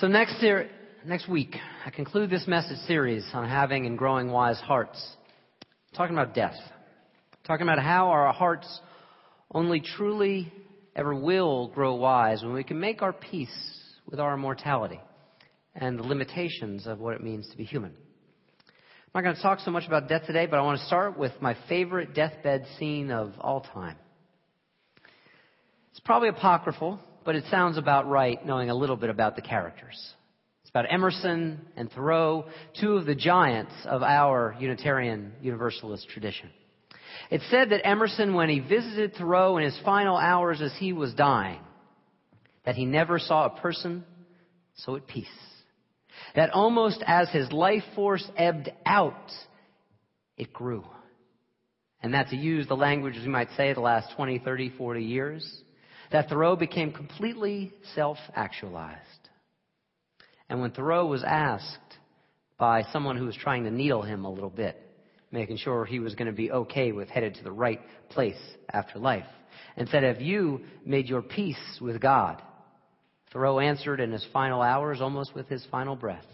So 0.00 0.06
next 0.06 0.40
next 1.04 1.28
week, 1.28 1.56
I 1.84 1.90
conclude 1.90 2.30
this 2.30 2.46
message 2.46 2.78
series 2.86 3.28
on 3.32 3.48
having 3.48 3.84
and 3.84 3.98
growing 3.98 4.30
wise 4.30 4.60
hearts, 4.60 5.16
talking 5.96 6.14
about 6.14 6.34
death, 6.34 6.54
talking 7.44 7.64
about 7.64 7.80
how 7.80 8.10
our 8.10 8.32
hearts 8.32 8.80
only 9.52 9.80
truly 9.80 10.52
ever 10.94 11.12
will 11.12 11.66
grow 11.74 11.96
wise 11.96 12.44
when 12.44 12.52
we 12.52 12.62
can 12.62 12.78
make 12.78 13.02
our 13.02 13.12
peace 13.12 13.50
with 14.08 14.20
our 14.20 14.36
mortality 14.36 15.00
and 15.74 15.98
the 15.98 16.04
limitations 16.04 16.86
of 16.86 17.00
what 17.00 17.14
it 17.14 17.20
means 17.20 17.48
to 17.50 17.56
be 17.56 17.64
human. 17.64 17.90
I'm 17.90 19.10
not 19.16 19.24
going 19.24 19.34
to 19.34 19.42
talk 19.42 19.58
so 19.58 19.72
much 19.72 19.88
about 19.88 20.08
death 20.08 20.26
today, 20.28 20.46
but 20.46 20.60
I 20.60 20.62
want 20.62 20.78
to 20.78 20.86
start 20.86 21.18
with 21.18 21.32
my 21.40 21.56
favorite 21.68 22.14
deathbed 22.14 22.66
scene 22.78 23.10
of 23.10 23.32
all 23.40 23.62
time. 23.62 23.96
It's 25.90 26.00
probably 26.00 26.28
apocryphal, 26.28 27.00
but 27.24 27.34
it 27.34 27.44
sounds 27.50 27.78
about 27.78 28.08
right 28.08 28.44
knowing 28.44 28.70
a 28.70 28.74
little 28.74 28.96
bit 28.96 29.10
about 29.10 29.36
the 29.36 29.42
characters. 29.42 29.96
It's 30.62 30.70
about 30.70 30.92
Emerson 30.92 31.60
and 31.76 31.90
Thoreau, 31.90 32.44
two 32.80 32.96
of 32.96 33.06
the 33.06 33.14
giants 33.14 33.72
of 33.86 34.02
our 34.02 34.54
Unitarian 34.60 35.32
Universalist 35.40 36.08
tradition. 36.08 36.50
It's 37.30 37.48
said 37.50 37.70
that 37.70 37.86
Emerson, 37.86 38.34
when 38.34 38.48
he 38.48 38.60
visited 38.60 39.14
Thoreau 39.14 39.56
in 39.56 39.64
his 39.64 39.78
final 39.84 40.16
hours 40.16 40.60
as 40.60 40.74
he 40.78 40.92
was 40.92 41.14
dying, 41.14 41.60
that 42.64 42.74
he 42.74 42.84
never 42.84 43.18
saw 43.18 43.46
a 43.46 43.60
person 43.60 44.04
so 44.76 44.96
at 44.96 45.06
peace. 45.06 45.26
That 46.34 46.50
almost 46.50 47.02
as 47.06 47.30
his 47.30 47.50
life 47.52 47.82
force 47.94 48.28
ebbed 48.36 48.70
out, 48.84 49.30
it 50.36 50.52
grew. 50.52 50.84
And 52.02 52.14
that 52.14 52.28
to 52.28 52.36
use 52.36 52.68
the 52.68 52.76
language, 52.76 53.16
as 53.16 53.22
we 53.22 53.28
might 53.28 53.48
say, 53.56 53.72
the 53.72 53.80
last 53.80 54.14
20, 54.16 54.38
30, 54.40 54.70
40 54.76 55.02
years, 55.02 55.62
that 56.10 56.28
Thoreau 56.28 56.56
became 56.56 56.92
completely 56.92 57.72
self-actualized. 57.94 58.98
And 60.48 60.60
when 60.60 60.70
Thoreau 60.70 61.06
was 61.06 61.22
asked 61.24 61.78
by 62.58 62.82
someone 62.92 63.16
who 63.16 63.26
was 63.26 63.36
trying 63.36 63.64
to 63.64 63.70
needle 63.70 64.02
him 64.02 64.24
a 64.24 64.30
little 64.30 64.50
bit, 64.50 64.80
making 65.30 65.58
sure 65.58 65.84
he 65.84 66.00
was 66.00 66.14
going 66.14 66.26
to 66.26 66.32
be 66.32 66.50
okay 66.50 66.92
with 66.92 67.08
headed 67.08 67.34
to 67.34 67.44
the 67.44 67.52
right 67.52 67.80
place 68.08 68.40
after 68.72 68.98
life, 68.98 69.26
and 69.76 69.88
said, 69.88 70.02
Have 70.02 70.20
you 70.20 70.62
made 70.84 71.06
your 71.06 71.22
peace 71.22 71.78
with 71.80 72.00
God? 72.00 72.42
Thoreau 73.32 73.58
answered 73.58 74.00
in 74.00 74.10
his 74.10 74.26
final 74.32 74.62
hours, 74.62 75.00
almost 75.00 75.34
with 75.34 75.48
his 75.48 75.64
final 75.70 75.96
breath, 75.96 76.24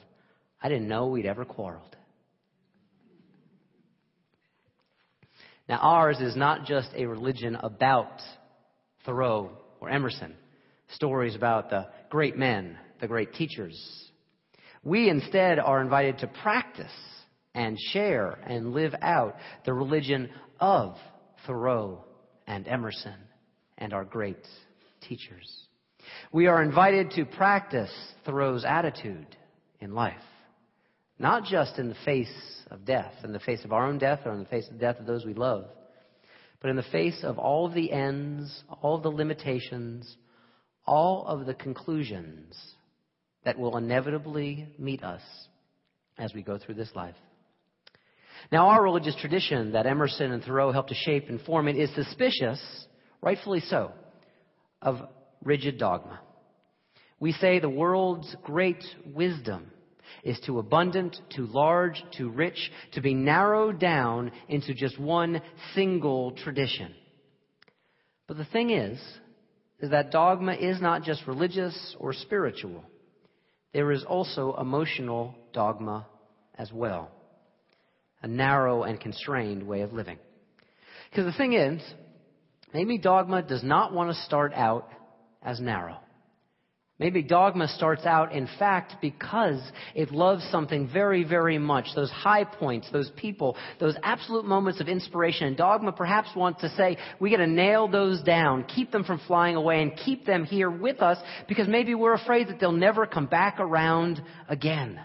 I 0.63 0.69
didn't 0.69 0.89
know 0.89 1.09
we'd 1.09 1.27
ever 1.27 1.45
quarreled. 1.45 1.97
Now, 5.69 5.79
ours 5.79 6.21
is 6.21 6.37
not 6.37 6.67
just 6.67 6.91
a 6.95 7.07
religion 7.07 7.57
about 7.57 8.21
Thoreau 9.05 9.51
or 9.85 9.91
Emerson, 9.91 10.35
stories 10.89 11.35
about 11.35 11.71
the 11.71 11.87
great 12.09 12.37
men, 12.37 12.79
the 13.01 13.07
great 13.07 13.35
teachers. 13.35 13.77
We 14.83 15.09
instead 15.09 15.59
are 15.59 15.81
invited 15.81 16.19
to 16.19 16.27
practice 16.27 16.93
and 17.55 17.79
share 17.93 18.39
and 18.47 18.73
live 18.73 18.95
out 19.03 19.37
the 19.65 19.75
religion 19.75 20.31
of 20.59 20.97
Thoreau 21.47 22.05
and 22.47 22.67
Emerson 22.67 23.15
and 23.79 23.93
our 23.93 24.05
great 24.05 24.47
teachers. 25.03 25.67
We 26.33 26.47
are 26.47 26.63
invited 26.63 27.11
to 27.13 27.25
practice 27.25 27.93
Thoreau's 28.25 28.65
attitude 28.65 29.37
in 29.81 29.95
life, 29.95 30.15
not 31.19 31.45
just 31.45 31.79
in 31.79 31.89
the 31.89 31.97
face 32.05 32.33
of 32.71 32.85
death, 32.85 33.13
in 33.23 33.33
the 33.33 33.41
face 33.41 33.65
of 33.65 33.73
our 33.73 33.87
own 33.87 33.99
death 33.99 34.21
or 34.25 34.33
in 34.33 34.41
the 34.41 34.47
face 34.47 34.67
of 34.67 34.75
the 34.75 34.79
death 34.79 34.99
of 34.99 35.07
those 35.07 35.25
we 35.25 35.35
love, 35.35 35.67
but 36.65 36.71
in 36.71 36.77
the 36.77 36.83
face 36.85 37.19
of 37.23 37.39
all 37.39 37.67
of 37.67 37.75
the 37.75 37.93
ends, 37.93 38.65
all 38.81 38.97
of 38.97 39.03
the 39.03 39.11
limitations, 39.11 40.17
all 40.87 41.27
of 41.27 41.45
the 41.45 41.53
conclusions 41.53 42.59
that 43.45 43.59
will 43.59 43.77
inevitably 43.77 44.75
meet 44.79 45.05
us 45.05 45.21
as 46.17 46.33
we 46.33 46.43
go 46.43 46.57
through 46.57 46.77
this 46.77 46.89
life. 46.95 47.17
Now, 48.51 48.69
our 48.69 48.83
religious 48.83 49.15
tradition 49.15 49.73
that 49.73 49.85
Emerson 49.85 50.33
and 50.33 50.43
Thoreau 50.43 50.73
helped 50.73 50.89
to 50.89 50.95
shape 50.95 51.29
and 51.29 51.39
form 51.43 51.69
it 51.69 51.77
is 51.77 51.95
suspicious, 51.95 52.87
rightfully 53.21 53.61
so, 53.61 53.93
of 54.81 54.97
rigid 55.45 55.77
dogma. 55.77 56.19
We 57.21 57.33
say 57.33 57.59
the 57.59 57.69
world's 57.69 58.35
great 58.43 58.83
wisdom 59.13 59.71
is 60.23 60.39
too 60.41 60.59
abundant, 60.59 61.17
too 61.35 61.47
large, 61.47 62.03
too 62.17 62.31
rich 62.31 62.71
to 62.93 63.01
be 63.01 63.15
narrowed 63.15 63.79
down 63.79 64.33
into 64.49 64.75
just 64.75 64.99
one 64.99 65.41
single 65.75 66.33
tradition. 66.33 66.95
But 68.27 68.37
the 68.37 68.45
thing 68.45 68.71
is, 68.71 68.99
is 69.81 69.91
that 69.91 70.11
dogma 70.11 70.55
is 70.55 70.81
not 70.81 71.03
just 71.03 71.27
religious 71.27 71.97
or 71.99 72.13
spiritual. 72.13 72.85
There 73.73 73.91
is 73.93 74.05
also 74.05 74.57
emotional 74.57 75.35
dogma 75.53 76.07
as 76.57 76.73
well. 76.73 77.11
A 78.23 78.29
narrow 78.29 78.85
and 78.85 78.99
constrained 78.99 79.63
way 79.63 79.83
of 79.83 79.93
living. 79.93 80.19
Because 81.11 81.27
the 81.27 81.37
thing 81.37 81.53
is, 81.53 81.83
maybe 82.73 82.99
dogma 82.99 83.43
does 83.43 83.63
not 83.63 83.93
want 83.93 84.11
to 84.11 84.23
start 84.23 84.55
out 84.55 84.89
as 85.43 85.61
narrow. 85.61 85.99
Maybe 86.97 87.23
dogma 87.23 87.67
starts 87.67 88.07
out, 88.07 88.33
in 88.33 88.49
fact, 88.57 88.95
because 89.01 89.61
it 89.97 90.13
loves 90.13 90.45
something 90.53 90.89
very, 90.93 91.25
very 91.25 91.59
much. 91.59 91.87
Those 91.97 92.11
high 92.11 92.45
points, 92.45 92.89
those 92.93 93.11
people, 93.17 93.57
those 93.81 93.97
absolute 94.05 94.45
moments 94.45 94.81
of 94.81 94.87
inspiration. 94.87 95.49
And 95.49 95.57
dogma 95.57 95.91
perhaps 95.91 96.29
wants 96.37 96.61
to 96.61 96.69
say, 96.77 96.97
we 97.19 97.31
got 97.31 97.39
to 97.39 97.49
nail 97.49 97.89
those 97.89 98.23
down, 98.23 98.63
keep 98.65 98.93
them 98.93 99.03
from 99.03 99.21
flying 99.27 99.57
away, 99.57 99.83
and 99.83 99.97
keep 99.97 100.25
them 100.25 100.45
here 100.45 100.71
with 100.71 101.03
us 101.03 101.19
because 101.49 101.67
maybe 101.67 101.97
we're 101.97 102.15
afraid 102.15 102.47
that 102.47 102.61
they'll 102.61 102.71
never 102.71 103.07
come 103.07 103.27
back 103.27 103.59
around 103.59 104.23
again. 104.49 105.01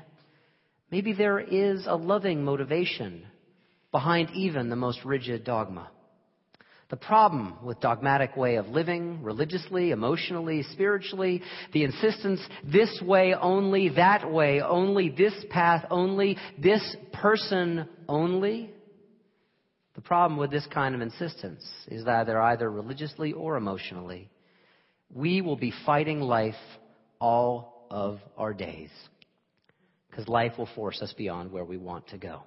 Maybe 0.92 1.14
there 1.14 1.40
is 1.40 1.88
a 1.88 1.96
loving 1.96 2.46
motivation 2.46 3.26
behind 3.92 4.30
even 4.36 4.70
the 4.70 4.76
most 4.76 5.04
rigid 5.04 5.44
dogma. 5.44 5.90
The 6.90 6.98
problem 6.98 7.64
with 7.64 7.80
dogmatic 7.80 8.36
way 8.36 8.56
of 8.56 8.68
living, 8.68 9.22
religiously, 9.22 9.92
emotionally, 9.92 10.64
spiritually, 10.72 11.44
the 11.72 11.84
insistence 11.84 12.42
this 12.64 13.00
way 13.06 13.36
only, 13.36 13.90
that 13.90 14.30
way 14.30 14.60
only, 14.60 15.10
this 15.10 15.34
path 15.52 15.86
only, 15.92 16.36
this 16.58 16.96
person 17.14 17.88
only. 18.08 18.74
The 19.94 20.02
problem 20.02 20.40
with 20.40 20.50
this 20.50 20.66
kind 20.66 20.96
of 20.96 21.02
insistence 21.02 21.64
is 21.88 22.06
that 22.06 22.22
either 22.22 22.42
either 22.42 22.72
religiously 22.72 23.34
or 23.34 23.56
emotionally, 23.56 24.32
we 25.14 25.42
will 25.42 25.58
be 25.58 25.74
fighting 25.86 26.22
life 26.22 26.56
all 27.22 27.86
of 27.92 28.20
our 28.36 28.54
days. 28.54 28.90
Because 30.10 30.28
life 30.28 30.54
will 30.58 30.70
force 30.74 31.04
us 31.04 31.14
beyond 31.14 31.52
where 31.52 31.66
we 31.66 31.78
want 31.78 32.08
to 32.08 32.18
go. 32.18 32.42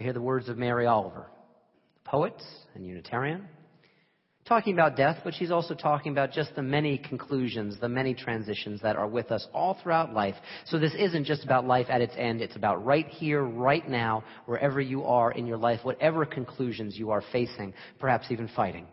I 0.00 0.04
hear 0.04 0.14
the 0.14 0.22
words 0.22 0.48
of 0.48 0.56
Mary 0.56 0.86
Oliver 0.86 1.26
poet 2.04 2.34
and 2.74 2.86
Unitarian, 2.86 3.48
talking 4.44 4.74
about 4.74 4.96
death, 4.96 5.18
but 5.24 5.34
she's 5.34 5.50
also 5.50 5.74
talking 5.74 6.12
about 6.12 6.32
just 6.32 6.54
the 6.56 6.62
many 6.62 6.98
conclusions, 6.98 7.78
the 7.80 7.88
many 7.88 8.12
transitions 8.14 8.80
that 8.82 8.96
are 8.96 9.06
with 9.06 9.30
us 9.30 9.46
all 9.54 9.78
throughout 9.82 10.12
life. 10.12 10.34
So 10.66 10.78
this 10.78 10.94
isn't 10.98 11.24
just 11.24 11.44
about 11.44 11.66
life 11.66 11.86
at 11.88 12.00
its 12.00 12.14
end, 12.16 12.40
it's 12.40 12.56
about 12.56 12.84
right 12.84 13.06
here, 13.06 13.42
right 13.42 13.88
now, 13.88 14.24
wherever 14.46 14.80
you 14.80 15.04
are 15.04 15.32
in 15.32 15.46
your 15.46 15.58
life, 15.58 15.80
whatever 15.84 16.26
conclusions 16.26 16.98
you 16.98 17.10
are 17.10 17.22
facing, 17.32 17.72
perhaps 17.98 18.26
even 18.30 18.48
fighting. 18.48 18.86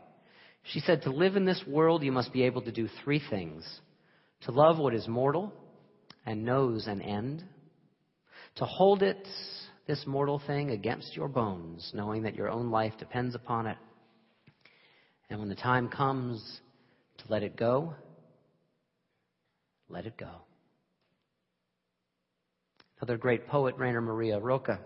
She 0.64 0.82
said, 0.82 1.02
to 1.04 1.10
live 1.10 1.36
in 1.36 1.46
this 1.46 1.64
world, 1.68 2.04
you 2.04 2.12
must 2.12 2.32
be 2.32 2.44
able 2.44 2.62
to 2.62 2.72
do 2.72 2.88
three 3.04 3.22
things. 3.30 3.68
To 4.42 4.52
love 4.52 4.78
what 4.78 4.94
is 4.94 5.08
mortal 5.08 5.52
and 6.26 6.46
knows 6.46 6.86
an 6.88 7.02
end. 7.02 7.44
To 8.58 8.66
hold 8.66 9.02
it 9.02 9.28
this 9.90 10.06
mortal 10.06 10.40
thing 10.46 10.70
against 10.70 11.16
your 11.16 11.28
bones, 11.28 11.90
knowing 11.96 12.22
that 12.22 12.36
your 12.36 12.48
own 12.48 12.70
life 12.70 12.94
depends 13.00 13.34
upon 13.34 13.66
it. 13.66 13.78
And 15.32 15.40
when 15.40 15.50
the 15.50 15.56
time 15.56 15.90
comes 15.90 16.62
to 17.18 17.24
let 17.28 17.42
it 17.42 17.58
go, 17.58 17.96
let 19.90 20.06
it 20.06 20.16
go. 20.16 20.30
Another 23.02 23.18
great 23.18 23.48
poet, 23.48 23.78
Rainer 23.80 24.00
Maria 24.00 24.40
Rilke, 24.40 24.78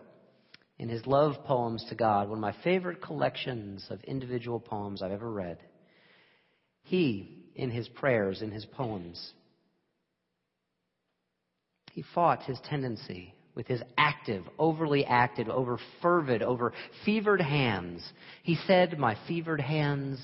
in 0.80 0.88
his 0.88 1.06
love 1.06 1.36
poems 1.44 1.84
to 1.90 1.96
God, 1.96 2.30
one 2.30 2.38
of 2.38 2.42
my 2.42 2.56
favorite 2.64 3.02
collections 3.02 3.86
of 3.90 4.02
individual 4.06 4.62
poems 4.62 5.02
I've 5.02 5.12
ever 5.12 5.30
read, 5.30 5.58
he, 6.84 7.50
in 7.58 7.72
his 7.72 7.90
prayers, 7.90 8.42
in 8.42 8.52
his 8.52 8.66
poems, 8.66 9.34
he 11.92 12.06
fought 12.14 12.44
his 12.44 12.60
tendency 12.70 13.34
with 13.56 13.68
his 13.68 13.82
active, 13.98 14.44
overly 14.58 15.06
active, 15.06 15.50
over 15.50 15.80
fervid, 16.02 16.42
over 16.42 16.74
fevered 17.06 17.42
hands. 17.42 18.04
He 18.44 18.58
said, 18.68 18.98
My 18.98 19.18
fevered 19.28 19.62
hands, 19.62 20.20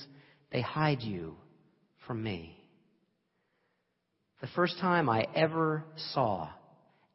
they 0.51 0.61
hide 0.61 1.01
you 1.01 1.35
from 2.07 2.23
me. 2.23 2.55
The 4.41 4.47
first 4.55 4.79
time 4.79 5.09
I 5.09 5.27
ever 5.35 5.83
saw 6.13 6.49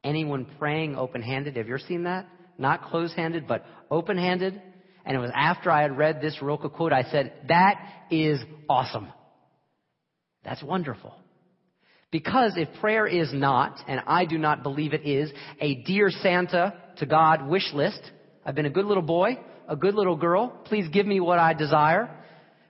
anyone 0.03 0.47
praying 0.59 0.97
open 0.97 1.23
handed, 1.23 1.57
have 1.57 1.67
you 1.67 1.75
ever 1.75 1.79
seen 1.87 2.05
that? 2.05 2.27
Not 2.59 2.85
close 2.85 3.13
handed, 3.15 3.49
but 3.49 3.65
open 3.91 4.17
handed. 4.19 4.61
And 5.05 5.17
it 5.17 5.21
was 5.21 5.31
after 5.35 5.71
I 5.71 5.83
had 5.83 5.99
read 5.99 6.21
this 6.21 6.41
Rilke 6.41 6.73
quote, 6.73 6.93
I 6.93 7.03
said, 7.05 7.33
That 7.49 7.81
is 8.11 8.41
awesome. 8.69 9.09
That's 10.45 10.63
wonderful. 10.63 11.15
Because 12.15 12.53
if 12.57 12.69
prayer 12.81 13.09
is 13.09 13.33
not, 13.33 13.81
and 13.89 14.01
I 14.07 14.25
do 14.25 14.39
not 14.39 14.63
believe 14.63 14.93
it 14.93 15.05
is, 15.05 15.33
a 15.61 15.83
dear 15.83 16.11
Santa 16.11 16.73
to 16.99 17.07
God 17.07 17.49
wish 17.49 17.73
list, 17.73 18.01
I've 18.47 18.55
been 18.55 18.67
a 18.67 18.71
good 18.71 18.85
little 18.85 19.03
boy, 19.03 19.37
a 19.67 19.75
good 19.75 19.97
little 19.97 20.15
girl, 20.15 20.57
please 20.67 20.89
give 20.91 21.07
me 21.09 21.19
what 21.19 21.41
I 21.41 21.55
desire. 21.55 22.09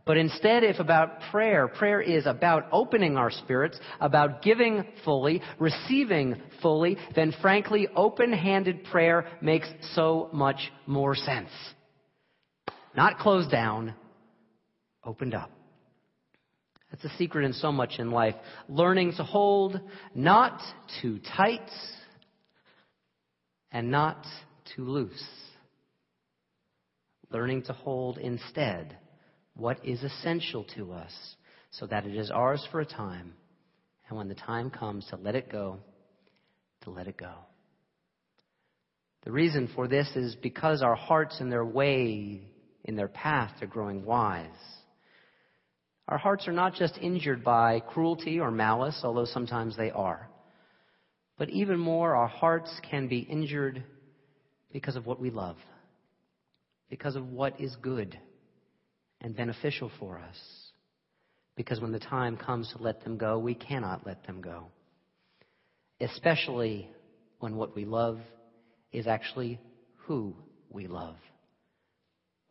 But 0.07 0.17
instead, 0.17 0.65
if 0.65 0.79
about 0.79 1.21
prayer, 1.31 1.69
prayer 1.69 2.01
is 2.01 2.25
about 2.25 2.69
opening 2.73 3.19
our 3.19 3.31
spirits, 3.31 3.79
about 4.01 4.41
giving 4.41 4.83
fully, 5.05 5.43
receiving 5.59 6.41
fully, 6.63 6.97
then 7.15 7.35
frankly, 7.43 7.87
open-handed 7.95 8.85
prayer 8.85 9.27
makes 9.43 9.69
so 9.93 10.31
much 10.33 10.73
more 10.87 11.15
sense. 11.15 11.51
Not 12.97 13.19
closed 13.19 13.51
down, 13.51 13.93
opened 15.05 15.35
up. 15.35 15.51
That's 16.95 17.13
a 17.13 17.19
secret 17.19 17.45
in 17.45 17.55
so 17.55 17.73
much 17.73 17.99
in 17.99 18.13
life. 18.13 18.37
Learning 18.69 19.13
to 19.17 19.25
hold 19.25 19.81
not 20.15 20.61
too 21.03 21.19
tight 21.37 21.69
and 23.73 23.91
not 23.91 24.25
too 24.77 24.85
loose. 24.85 25.27
Learning 27.31 27.63
to 27.63 27.73
hold 27.73 28.19
instead 28.19 28.97
what 29.57 29.85
is 29.85 30.05
essential 30.05 30.65
to 30.77 30.93
us 30.93 31.13
so 31.73 31.85
that 31.87 32.07
it 32.07 32.15
is 32.15 32.31
ours 32.31 32.65
for 32.71 32.81
a 32.81 32.87
time. 32.87 33.33
And 34.09 34.17
when 34.17 34.29
the 34.29 34.37
time 34.37 34.71
comes 34.71 35.05
to 35.11 35.17
let 35.17 35.35
it 35.35 35.51
go, 35.51 35.79
to 36.83 36.91
let 36.91 37.09
it 37.09 37.17
go. 37.17 37.35
The 39.25 39.33
reason 39.33 39.69
for 39.75 39.89
this 39.89 40.09
is 40.15 40.37
because 40.37 40.81
our 40.81 40.95
hearts 40.95 41.41
in 41.41 41.51
their 41.51 41.65
way, 41.65 42.43
in 42.85 42.95
their 42.95 43.09
path, 43.09 43.51
are 43.63 43.67
growing 43.67 44.05
wise. 44.05 44.47
Our 46.09 46.19
hearts 46.19 46.47
are 46.47 46.53
not 46.53 46.75
just 46.75 46.99
injured 46.99 47.43
by 47.43 47.81
cruelty 47.81 48.39
or 48.39 48.51
malice, 48.51 49.01
although 49.05 49.25
sometimes 49.25 49.77
they 49.77 49.91
are. 49.91 50.29
But 51.39 51.51
even 51.51 51.79
more, 51.79 52.15
our 52.15 52.29
hearts 52.29 52.71
can 52.89 53.09
be 53.09 53.19
injured 53.19 53.83
because 54.73 54.97
of 54.97 55.07
what 55.07 55.19
we 55.19 55.31
love, 55.31 55.57
because 56.91 57.17
of 57.17 57.29
what 57.29 57.59
is 57.61 57.75
good 57.77 58.19
and 59.21 59.35
beneficial 59.35 59.91
for 59.99 60.19
us. 60.19 60.37
Because 61.57 61.81
when 61.81 61.93
the 61.93 62.01
time 62.01 62.37
comes 62.37 62.73
to 62.77 62.83
let 62.83 63.03
them 63.03 63.17
go, 63.17 63.39
we 63.39 63.55
cannot 63.55 64.07
let 64.07 64.27
them 64.27 64.41
go. 64.41 64.67
Especially 66.01 66.91
when 67.39 67.57
what 67.57 67.75
we 67.75 67.85
love 67.85 68.19
is 68.93 69.07
actually 69.07 69.61
who 70.07 70.37
we 70.69 70.87
love. 70.87 71.17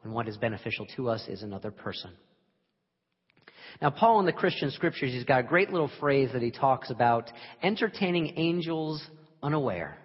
When 0.02 0.14
what 0.14 0.28
is 0.28 0.38
beneficial 0.38 0.86
to 0.96 1.10
us 1.10 1.26
is 1.28 1.44
another 1.44 1.72
person. 1.72 2.12
Now, 3.82 3.90
Paul 3.90 4.20
in 4.20 4.26
the 4.26 4.34
Christian 4.34 4.72
scriptures, 4.72 5.12
he's 5.12 5.24
got 5.24 5.40
a 5.42 5.44
great 5.44 5.72
little 5.72 5.92
phrase 6.00 6.30
that 6.34 6.42
he 6.42 6.52
talks 6.52 6.90
about 6.90 7.32
entertaining 7.62 8.34
angels 8.38 9.04
unaware. 9.42 9.98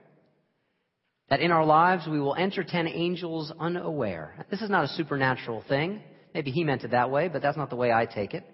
That 1.31 1.41
in 1.41 1.51
our 1.51 1.65
lives 1.65 2.07
we 2.07 2.21
will 2.21 2.35
entertain 2.35 2.87
angels 2.87 3.53
unaware. 3.61 4.47
This 4.51 4.63
is 4.63 4.71
not 4.71 4.85
a 4.85 4.89
supernatural 4.89 5.63
thing. 5.69 6.01
Maybe 6.35 6.51
he 6.51 6.65
meant 6.65 6.85
it 6.85 6.93
that 6.93 7.11
way, 7.11 7.29
but 7.29 7.43
that's 7.43 7.57
not 7.57 7.71
the 7.71 7.77
way 7.77 7.93
I 7.93 8.07
take 8.07 8.35
it. 8.35 8.45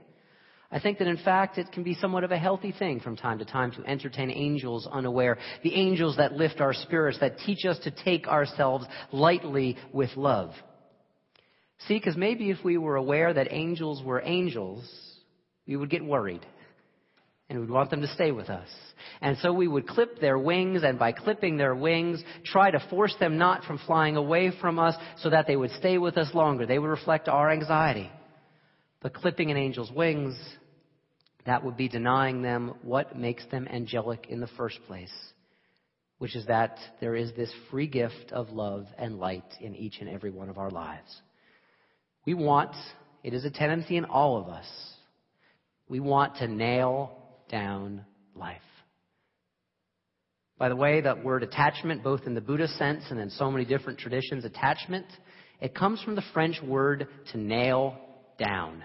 I 0.73 0.81
think 0.81 0.99
that 0.99 1.07
in 1.07 1.19
fact 1.19 1.57
it 1.57 1.71
can 1.71 1.85
be 1.85 1.95
somewhat 1.95 2.25
of 2.25 2.33
a 2.33 2.39
healthy 2.39 2.73
thing 2.73 2.99
from 2.99 3.17
time 3.17 3.39
to 3.39 3.45
time 3.45 3.71
to 3.73 3.85
entertain 3.85 4.29
angels 4.31 4.89
unaware. 4.91 5.39
The 5.63 5.75
angels 5.75 6.17
that 6.17 6.33
lift 6.33 6.61
our 6.61 6.73
spirits, 6.73 7.21
that 7.21 7.39
teach 7.39 7.65
us 7.65 7.79
to 7.85 7.93
take 7.93 8.27
ourselves 8.27 8.85
lightly 9.13 9.77
with 9.93 10.11
love. 10.17 10.51
See, 11.87 11.95
because 11.95 12.17
maybe 12.17 12.51
if 12.51 12.59
we 12.65 12.77
were 12.77 12.97
aware 12.97 13.33
that 13.33 13.49
angels 13.51 14.03
were 14.03 14.23
angels, 14.25 14.85
we 15.67 15.77
would 15.77 15.91
get 15.91 16.05
worried. 16.05 16.45
And 17.51 17.61
we'd 17.61 17.71
want 17.71 17.91
them 17.91 18.01
to 18.01 18.09
stay 18.09 18.33
with 18.33 18.49
us. 18.49 18.69
And 19.21 19.37
so 19.39 19.53
we 19.53 19.69
would 19.69 19.87
clip 19.87 20.19
their 20.19 20.39
wings, 20.39 20.83
and 20.83 20.99
by 20.99 21.13
clipping 21.13 21.57
their 21.57 21.75
wings, 21.75 22.23
try 22.45 22.71
to 22.71 22.85
force 22.89 23.15
them 23.21 23.37
not 23.37 23.65
from 23.65 23.79
flying 23.87 24.17
away 24.17 24.51
from 24.61 24.79
us 24.79 24.95
so 25.19 25.29
that 25.31 25.47
they 25.47 25.57
would 25.57 25.71
stay 25.73 25.99
with 25.99 26.17
us 26.17 26.35
longer. 26.35 26.65
They 26.65 26.79
would 26.79 26.89
reflect 26.89 27.29
our 27.29 27.51
anxiety. 27.51 28.11
But 29.03 29.13
clipping 29.13 29.51
an 29.51 29.59
angel's 29.59 29.93
wings, 29.93 30.35
that 31.45 31.63
would 31.63 31.77
be 31.77 31.89
denying 31.89 32.41
them 32.41 32.75
what 32.83 33.19
makes 33.19 33.45
them 33.51 33.69
angelic 33.69 34.27
in 34.31 34.41
the 34.41 34.49
first 34.57 34.79
place, 34.87 35.13
which 36.19 36.35
is 36.35 36.47
that 36.47 36.79
there 37.01 37.15
is 37.15 37.33
this 37.35 37.53
free 37.71 37.87
gift 37.87 38.33
of 38.33 38.51
love 38.51 38.87
and 38.97 39.19
light 39.19 39.45
in 39.61 39.75
each 39.75 39.99
and 40.01 40.09
every 40.09 40.31
one 40.31 40.49
of 40.49 40.57
our 40.57 40.71
lives. 40.71 41.21
We 42.25 42.33
want, 42.33 42.75
it 43.23 43.35
is 43.35 43.45
a 43.45 43.51
tendency 43.51 43.99
in 43.99 44.07
all 44.07 44.39
of 44.39 44.49
us, 44.49 44.67
we 45.89 46.01
want 46.01 46.37
to 46.37 46.49
nail 46.49 47.13
down 47.49 48.05
life. 48.35 48.61
By 50.57 50.69
the 50.69 50.77
way, 50.77 51.01
that 51.01 51.25
word 51.25 51.43
attachment, 51.43 52.03
both 52.03 52.23
in 52.27 52.35
the 52.35 52.41
Buddhist 52.41 52.79
sense 52.79 53.05
and 53.11 53.19
in 53.19 53.31
so 53.31 53.51
many 53.51 53.65
different 53.65 53.99
traditions, 53.99 54.45
attachment, 54.45 55.07
it 55.61 55.75
comes 55.75 56.01
from 56.03 56.15
the 56.15 56.23
French 56.33 56.61
word 56.63 57.09
to 57.33 57.39
nail 57.39 57.97
down. 58.39 58.83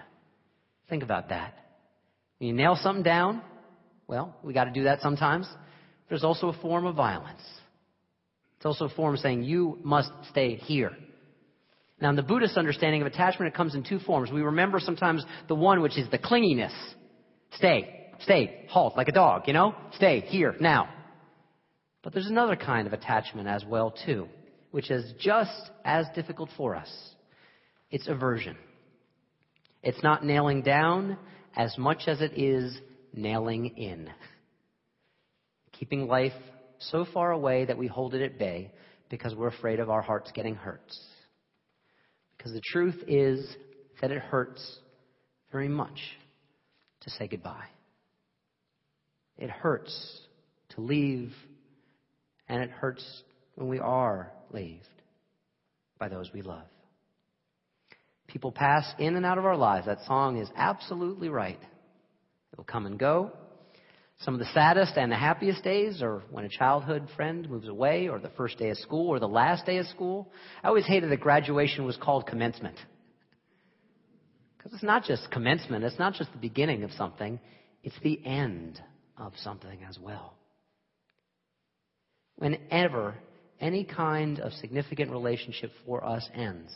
Think 0.88 1.02
about 1.02 1.28
that. 1.28 1.54
When 2.38 2.48
you 2.48 2.54
nail 2.54 2.76
something 2.80 3.04
down, 3.04 3.42
well, 4.08 4.36
we 4.42 4.52
got 4.52 4.64
to 4.64 4.72
do 4.72 4.84
that 4.84 5.00
sometimes. 5.00 5.48
There's 6.08 6.24
also 6.24 6.48
a 6.48 6.60
form 6.60 6.86
of 6.86 6.96
violence. 6.96 7.42
It's 8.56 8.66
also 8.66 8.86
a 8.86 8.94
form 8.94 9.14
of 9.14 9.20
saying, 9.20 9.44
you 9.44 9.78
must 9.82 10.10
stay 10.30 10.56
here. 10.56 10.90
Now, 12.00 12.10
in 12.10 12.16
the 12.16 12.22
Buddhist 12.22 12.56
understanding 12.56 13.02
of 13.02 13.06
attachment, 13.06 13.52
it 13.52 13.56
comes 13.56 13.74
in 13.74 13.84
two 13.84 13.98
forms. 13.98 14.30
We 14.32 14.40
remember 14.42 14.80
sometimes 14.80 15.24
the 15.48 15.54
one 15.54 15.82
which 15.82 15.98
is 15.98 16.08
the 16.10 16.18
clinginess. 16.18 16.72
Stay, 17.56 18.10
stay, 18.20 18.64
halt, 18.70 18.96
like 18.96 19.08
a 19.08 19.12
dog, 19.12 19.42
you 19.46 19.52
know? 19.52 19.74
Stay, 19.92 20.20
here, 20.20 20.54
now. 20.60 20.88
But 22.02 22.14
there's 22.14 22.28
another 22.28 22.56
kind 22.56 22.86
of 22.86 22.94
attachment 22.94 23.48
as 23.48 23.64
well, 23.64 23.92
too, 24.06 24.28
which 24.70 24.90
is 24.90 25.12
just 25.20 25.70
as 25.84 26.06
difficult 26.14 26.48
for 26.56 26.74
us. 26.74 26.90
It's 27.90 28.08
aversion. 28.08 28.56
It's 29.82 30.02
not 30.02 30.24
nailing 30.24 30.62
down 30.62 31.18
as 31.54 31.76
much 31.76 32.02
as 32.06 32.22
it 32.22 32.32
is 32.38 32.78
nailing 33.12 33.76
in. 33.76 34.08
Keeping 35.72 36.06
life 36.06 36.32
so 36.78 37.04
far 37.12 37.32
away 37.32 37.66
that 37.66 37.76
we 37.76 37.86
hold 37.86 38.14
it 38.14 38.22
at 38.22 38.38
bay 38.38 38.72
because 39.10 39.34
we're 39.34 39.48
afraid 39.48 39.80
of 39.80 39.90
our 39.90 40.02
hearts 40.02 40.30
getting 40.32 40.54
hurt. 40.54 40.80
Because 42.40 42.54
the 42.54 42.62
truth 42.62 43.04
is 43.06 43.54
that 44.00 44.10
it 44.10 44.22
hurts 44.22 44.78
very 45.52 45.68
much 45.68 46.00
to 47.02 47.10
say 47.10 47.28
goodbye. 47.28 47.68
It 49.36 49.50
hurts 49.50 50.22
to 50.70 50.80
leave, 50.80 51.34
and 52.48 52.62
it 52.62 52.70
hurts 52.70 53.04
when 53.56 53.68
we 53.68 53.78
are 53.78 54.32
leaved 54.54 54.88
by 55.98 56.08
those 56.08 56.30
we 56.32 56.40
love. 56.40 56.64
People 58.26 58.52
pass 58.52 58.90
in 58.98 59.16
and 59.16 59.26
out 59.26 59.36
of 59.36 59.44
our 59.44 59.56
lives. 59.56 59.84
That 59.84 60.02
song 60.06 60.38
is 60.38 60.48
absolutely 60.56 61.28
right. 61.28 61.60
It 61.60 62.56
will 62.56 62.64
come 62.64 62.86
and 62.86 62.98
go. 62.98 63.32
Some 64.20 64.34
of 64.34 64.40
the 64.40 64.52
saddest 64.52 64.98
and 64.98 65.10
the 65.10 65.16
happiest 65.16 65.64
days 65.64 66.02
are 66.02 66.22
when 66.30 66.44
a 66.44 66.48
childhood 66.48 67.08
friend 67.16 67.48
moves 67.48 67.68
away, 67.68 68.08
or 68.08 68.18
the 68.18 68.28
first 68.30 68.58
day 68.58 68.68
of 68.68 68.76
school, 68.76 69.08
or 69.08 69.18
the 69.18 69.26
last 69.26 69.64
day 69.64 69.78
of 69.78 69.86
school. 69.86 70.30
I 70.62 70.68
always 70.68 70.86
hated 70.86 71.10
that 71.10 71.20
graduation 71.20 71.86
was 71.86 71.96
called 71.96 72.26
commencement. 72.26 72.76
Because 74.56 74.74
it's 74.74 74.82
not 74.82 75.04
just 75.04 75.30
commencement, 75.30 75.84
it's 75.84 75.98
not 75.98 76.12
just 76.12 76.30
the 76.32 76.38
beginning 76.38 76.82
of 76.82 76.92
something, 76.92 77.40
it's 77.82 77.98
the 78.02 78.20
end 78.26 78.78
of 79.16 79.32
something 79.38 79.80
as 79.88 79.98
well. 79.98 80.34
Whenever 82.36 83.14
any 83.58 83.84
kind 83.84 84.38
of 84.38 84.52
significant 84.52 85.10
relationship 85.10 85.70
for 85.86 86.04
us 86.04 86.28
ends, 86.34 86.70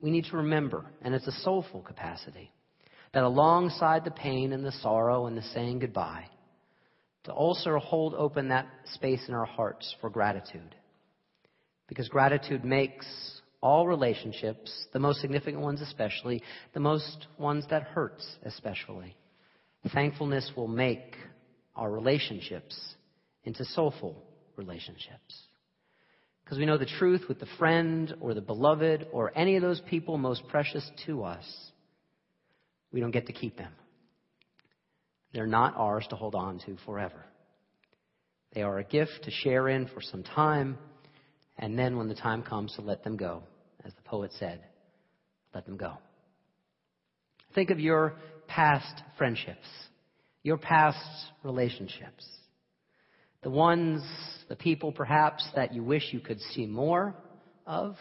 we 0.00 0.10
need 0.10 0.24
to 0.30 0.38
remember, 0.38 0.86
and 1.02 1.14
it's 1.14 1.26
a 1.26 1.32
soulful 1.40 1.82
capacity, 1.82 2.50
that 3.12 3.24
alongside 3.24 4.04
the 4.04 4.10
pain 4.10 4.52
and 4.52 4.64
the 4.64 4.72
sorrow 4.72 5.26
and 5.26 5.36
the 5.36 5.42
saying 5.42 5.80
goodbye, 5.80 6.26
to 7.24 7.32
also 7.32 7.78
hold 7.78 8.14
open 8.14 8.48
that 8.48 8.66
space 8.94 9.20
in 9.28 9.34
our 9.34 9.44
hearts 9.44 9.94
for 10.00 10.10
gratitude. 10.10 10.74
Because 11.88 12.08
gratitude 12.08 12.64
makes 12.64 13.06
all 13.60 13.86
relationships, 13.86 14.86
the 14.92 14.98
most 14.98 15.20
significant 15.20 15.62
ones 15.62 15.80
especially, 15.80 16.42
the 16.74 16.80
most 16.80 17.28
ones 17.38 17.64
that 17.70 17.82
hurts 17.82 18.26
especially. 18.44 19.14
Thankfulness 19.92 20.50
will 20.56 20.68
make 20.68 21.16
our 21.76 21.90
relationships 21.90 22.78
into 23.44 23.64
soulful 23.64 24.16
relationships. 24.56 25.42
Because 26.44 26.58
we 26.58 26.66
know 26.66 26.78
the 26.78 26.86
truth 26.86 27.22
with 27.28 27.40
the 27.40 27.46
friend 27.58 28.14
or 28.20 28.34
the 28.34 28.40
beloved 28.40 29.06
or 29.12 29.32
any 29.36 29.56
of 29.56 29.62
those 29.62 29.80
people 29.88 30.18
most 30.18 30.46
precious 30.48 30.88
to 31.06 31.24
us 31.24 31.44
we 32.92 33.00
don't 33.00 33.10
get 33.10 33.26
to 33.26 33.32
keep 33.32 33.56
them. 33.56 33.72
They're 35.32 35.46
not 35.46 35.74
ours 35.76 36.06
to 36.10 36.16
hold 36.16 36.34
on 36.34 36.58
to 36.66 36.76
forever. 36.84 37.24
They 38.54 38.62
are 38.62 38.78
a 38.78 38.84
gift 38.84 39.20
to 39.24 39.30
share 39.30 39.68
in 39.68 39.86
for 39.88 40.02
some 40.02 40.22
time, 40.22 40.76
and 41.58 41.78
then 41.78 41.96
when 41.96 42.08
the 42.08 42.14
time 42.14 42.42
comes 42.42 42.74
to 42.76 42.82
let 42.82 43.02
them 43.02 43.16
go, 43.16 43.42
as 43.84 43.92
the 43.94 44.02
poet 44.02 44.30
said, 44.38 44.60
let 45.54 45.64
them 45.64 45.76
go. 45.76 45.94
Think 47.54 47.70
of 47.70 47.80
your 47.80 48.14
past 48.46 49.02
friendships, 49.16 49.66
your 50.42 50.58
past 50.58 50.98
relationships, 51.42 52.26
the 53.42 53.50
ones, 53.50 54.02
the 54.48 54.56
people 54.56 54.92
perhaps 54.92 55.46
that 55.54 55.72
you 55.74 55.82
wish 55.82 56.12
you 56.12 56.20
could 56.20 56.40
see 56.40 56.66
more 56.66 57.14
of, 57.66 57.96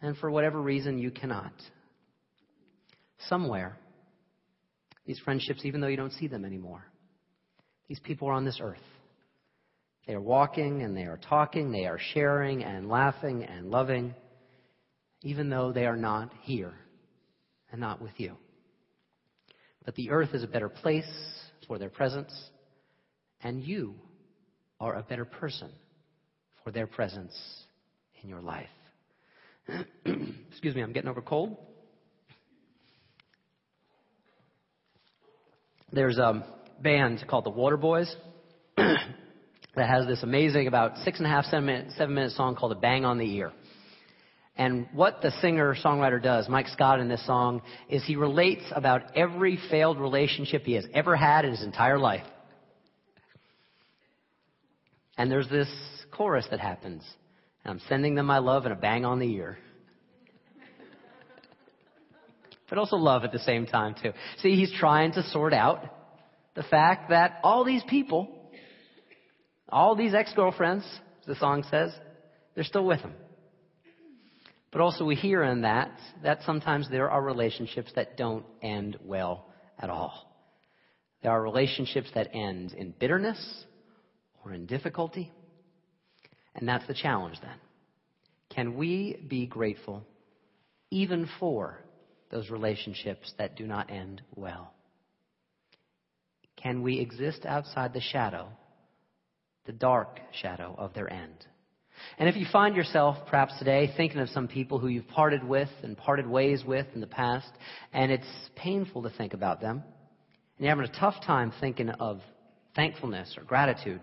and 0.00 0.16
for 0.16 0.30
whatever 0.30 0.60
reason 0.60 0.98
you 0.98 1.10
cannot. 1.10 1.52
Somewhere, 3.28 3.76
these 5.10 5.18
friendships, 5.18 5.64
even 5.64 5.80
though 5.80 5.88
you 5.88 5.96
don't 5.96 6.12
see 6.12 6.28
them 6.28 6.44
anymore, 6.44 6.84
these 7.88 7.98
people 7.98 8.28
are 8.28 8.32
on 8.32 8.44
this 8.44 8.60
earth. 8.62 8.78
They 10.06 10.14
are 10.14 10.20
walking 10.20 10.82
and 10.82 10.96
they 10.96 11.02
are 11.02 11.18
talking, 11.28 11.72
they 11.72 11.86
are 11.86 11.98
sharing 11.98 12.62
and 12.62 12.88
laughing 12.88 13.42
and 13.42 13.72
loving, 13.72 14.14
even 15.22 15.50
though 15.50 15.72
they 15.72 15.84
are 15.84 15.96
not 15.96 16.30
here 16.42 16.74
and 17.72 17.80
not 17.80 18.00
with 18.00 18.12
you. 18.18 18.36
But 19.84 19.96
the 19.96 20.10
earth 20.10 20.32
is 20.32 20.44
a 20.44 20.46
better 20.46 20.68
place 20.68 21.10
for 21.66 21.76
their 21.76 21.90
presence, 21.90 22.32
and 23.42 23.60
you 23.60 23.96
are 24.78 24.94
a 24.94 25.02
better 25.02 25.24
person 25.24 25.72
for 26.62 26.70
their 26.70 26.86
presence 26.86 27.36
in 28.22 28.28
your 28.28 28.42
life. 28.42 28.68
Excuse 30.06 30.76
me, 30.76 30.82
I'm 30.82 30.92
getting 30.92 31.10
over 31.10 31.20
cold. 31.20 31.56
There's 35.92 36.18
a 36.18 36.44
band 36.80 37.24
called 37.28 37.44
the 37.44 37.50
Waterboys 37.50 38.12
that 38.76 38.98
has 39.76 40.06
this 40.06 40.22
amazing, 40.22 40.68
about 40.68 40.98
six 40.98 41.18
and 41.18 41.26
a 41.26 41.30
half, 41.30 41.44
seven 41.46 41.66
minute, 41.66 41.92
seven 41.96 42.14
minute 42.14 42.32
song 42.32 42.54
called 42.54 42.72
A 42.72 42.76
Bang 42.76 43.04
on 43.04 43.18
the 43.18 43.28
Ear. 43.36 43.52
And 44.56 44.86
what 44.92 45.20
the 45.22 45.32
singer 45.40 45.74
songwriter 45.74 46.22
does, 46.22 46.48
Mike 46.48 46.68
Scott 46.68 47.00
in 47.00 47.08
this 47.08 47.24
song, 47.26 47.62
is 47.88 48.04
he 48.04 48.14
relates 48.14 48.62
about 48.74 49.16
every 49.16 49.58
failed 49.70 49.98
relationship 49.98 50.62
he 50.62 50.74
has 50.74 50.84
ever 50.92 51.16
had 51.16 51.44
in 51.44 51.52
his 51.52 51.62
entire 51.62 51.98
life. 51.98 52.26
And 55.16 55.30
there's 55.30 55.48
this 55.48 55.68
chorus 56.12 56.46
that 56.50 56.60
happens. 56.60 57.02
And 57.64 57.72
I'm 57.72 57.80
sending 57.88 58.14
them 58.14 58.26
my 58.26 58.38
love 58.38 58.64
and 58.64 58.72
a 58.72 58.76
bang 58.76 59.04
on 59.04 59.18
the 59.18 59.32
ear. 59.32 59.58
But 62.70 62.78
also 62.78 62.96
love 62.96 63.24
at 63.24 63.32
the 63.32 63.38
same 63.40 63.66
time, 63.66 63.94
too. 64.00 64.12
See, 64.38 64.54
he's 64.54 64.72
trying 64.72 65.12
to 65.12 65.22
sort 65.24 65.52
out 65.52 65.84
the 66.54 66.62
fact 66.62 67.10
that 67.10 67.34
all 67.42 67.64
these 67.64 67.82
people, 67.88 68.28
all 69.68 69.96
these 69.96 70.14
ex 70.14 70.32
girlfriends, 70.34 70.84
the 71.26 71.34
song 71.34 71.64
says, 71.68 71.92
they're 72.54 72.64
still 72.64 72.86
with 72.86 73.00
him. 73.00 73.12
But 74.70 74.80
also, 74.80 75.04
we 75.04 75.16
hear 75.16 75.42
in 75.42 75.62
that 75.62 75.90
that 76.22 76.42
sometimes 76.46 76.88
there 76.88 77.10
are 77.10 77.20
relationships 77.20 77.90
that 77.96 78.16
don't 78.16 78.46
end 78.62 78.96
well 79.04 79.44
at 79.76 79.90
all. 79.90 80.32
There 81.22 81.32
are 81.32 81.42
relationships 81.42 82.08
that 82.14 82.34
end 82.34 82.72
in 82.72 82.94
bitterness 82.98 83.64
or 84.44 84.52
in 84.52 84.66
difficulty. 84.66 85.32
And 86.54 86.68
that's 86.68 86.86
the 86.86 86.94
challenge 86.94 87.38
then. 87.42 87.58
Can 88.54 88.76
we 88.76 89.16
be 89.28 89.46
grateful 89.46 90.04
even 90.90 91.28
for 91.40 91.80
those 92.30 92.50
relationships 92.50 93.32
that 93.38 93.56
do 93.56 93.66
not 93.66 93.90
end 93.90 94.22
well? 94.34 94.72
Can 96.56 96.82
we 96.82 97.00
exist 97.00 97.46
outside 97.46 97.92
the 97.92 98.00
shadow, 98.00 98.48
the 99.66 99.72
dark 99.72 100.20
shadow 100.40 100.74
of 100.78 100.94
their 100.94 101.10
end? 101.10 101.46
And 102.18 102.28
if 102.28 102.36
you 102.36 102.46
find 102.50 102.76
yourself 102.76 103.16
perhaps 103.28 103.58
today 103.58 103.92
thinking 103.96 104.20
of 104.20 104.28
some 104.30 104.48
people 104.48 104.78
who 104.78 104.88
you've 104.88 105.08
parted 105.08 105.44
with 105.44 105.68
and 105.82 105.96
parted 105.96 106.26
ways 106.26 106.64
with 106.64 106.86
in 106.94 107.00
the 107.00 107.06
past, 107.06 107.50
and 107.92 108.10
it's 108.10 108.26
painful 108.56 109.02
to 109.02 109.10
think 109.10 109.34
about 109.34 109.60
them, 109.60 109.82
and 110.56 110.64
you're 110.66 110.74
having 110.74 110.84
a 110.84 111.00
tough 111.00 111.22
time 111.24 111.52
thinking 111.60 111.90
of 111.90 112.20
thankfulness 112.74 113.34
or 113.36 113.44
gratitude, 113.44 114.00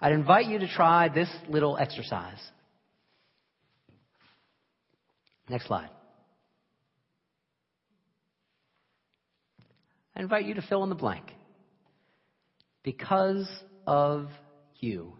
I'd 0.00 0.12
invite 0.12 0.46
you 0.46 0.58
to 0.58 0.68
try 0.68 1.08
this 1.08 1.28
little 1.48 1.76
exercise. 1.78 2.38
Next 5.48 5.66
slide. 5.66 5.90
I 10.16 10.20
invite 10.20 10.46
you 10.46 10.54
to 10.54 10.62
fill 10.62 10.82
in 10.82 10.88
the 10.88 10.94
blank. 10.94 11.24
Because 12.82 13.48
of 13.86 14.28
you, 14.78 15.14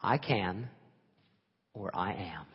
I 0.00 0.18
can 0.18 0.68
or 1.74 1.90
I 1.94 2.12
am. 2.12 2.46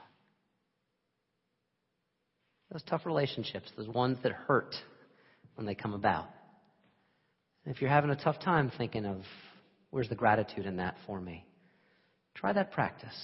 Those 2.71 2.83
tough 2.83 3.05
relationships, 3.05 3.69
those 3.77 3.87
ones 3.87 4.17
that 4.23 4.31
hurt 4.31 4.73
when 5.55 5.65
they 5.65 5.75
come 5.75 5.93
about. 5.93 6.27
And 7.65 7.75
if 7.75 7.81
you're 7.81 7.89
having 7.89 8.09
a 8.09 8.15
tough 8.15 8.39
time 8.39 8.71
thinking 8.77 9.05
of 9.05 9.21
Where's 9.93 10.09
the 10.09 10.15
gratitude 10.15 10.65
in 10.65 10.77
that 10.77 10.95
for 11.05 11.21
me? 11.21 11.45
Try 12.33 12.51
that 12.53 12.71
practice. 12.71 13.15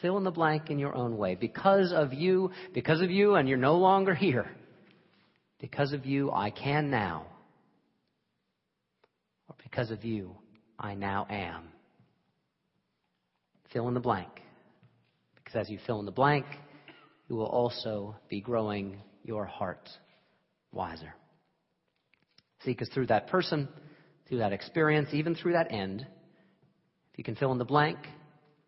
Fill 0.00 0.16
in 0.16 0.22
the 0.22 0.30
blank 0.30 0.70
in 0.70 0.78
your 0.78 0.94
own 0.94 1.16
way. 1.16 1.34
Because 1.34 1.92
of 1.92 2.12
you, 2.12 2.52
because 2.72 3.00
of 3.00 3.10
you, 3.10 3.34
and 3.34 3.48
you're 3.48 3.58
no 3.58 3.76
longer 3.78 4.14
here. 4.14 4.48
Because 5.62 5.92
of 5.92 6.04
you, 6.04 6.32
I 6.32 6.50
can 6.50 6.90
now. 6.90 7.24
Or 9.48 9.54
because 9.62 9.92
of 9.92 10.04
you, 10.04 10.34
I 10.76 10.94
now 10.94 11.24
am. 11.30 11.68
Fill 13.72 13.86
in 13.86 13.94
the 13.94 14.00
blank. 14.00 14.28
Because 15.36 15.54
as 15.60 15.70
you 15.70 15.78
fill 15.86 16.00
in 16.00 16.04
the 16.04 16.10
blank, 16.10 16.46
you 17.28 17.36
will 17.36 17.46
also 17.46 18.16
be 18.28 18.40
growing 18.40 18.98
your 19.22 19.46
heart 19.46 19.88
wiser. 20.72 21.14
See, 22.64 22.72
because 22.72 22.88
through 22.88 23.06
that 23.06 23.28
person, 23.28 23.68
through 24.28 24.38
that 24.38 24.52
experience, 24.52 25.10
even 25.12 25.36
through 25.36 25.52
that 25.52 25.70
end, 25.70 26.00
if 27.12 27.18
you 27.18 27.22
can 27.22 27.36
fill 27.36 27.52
in 27.52 27.58
the 27.58 27.64
blank, 27.64 27.98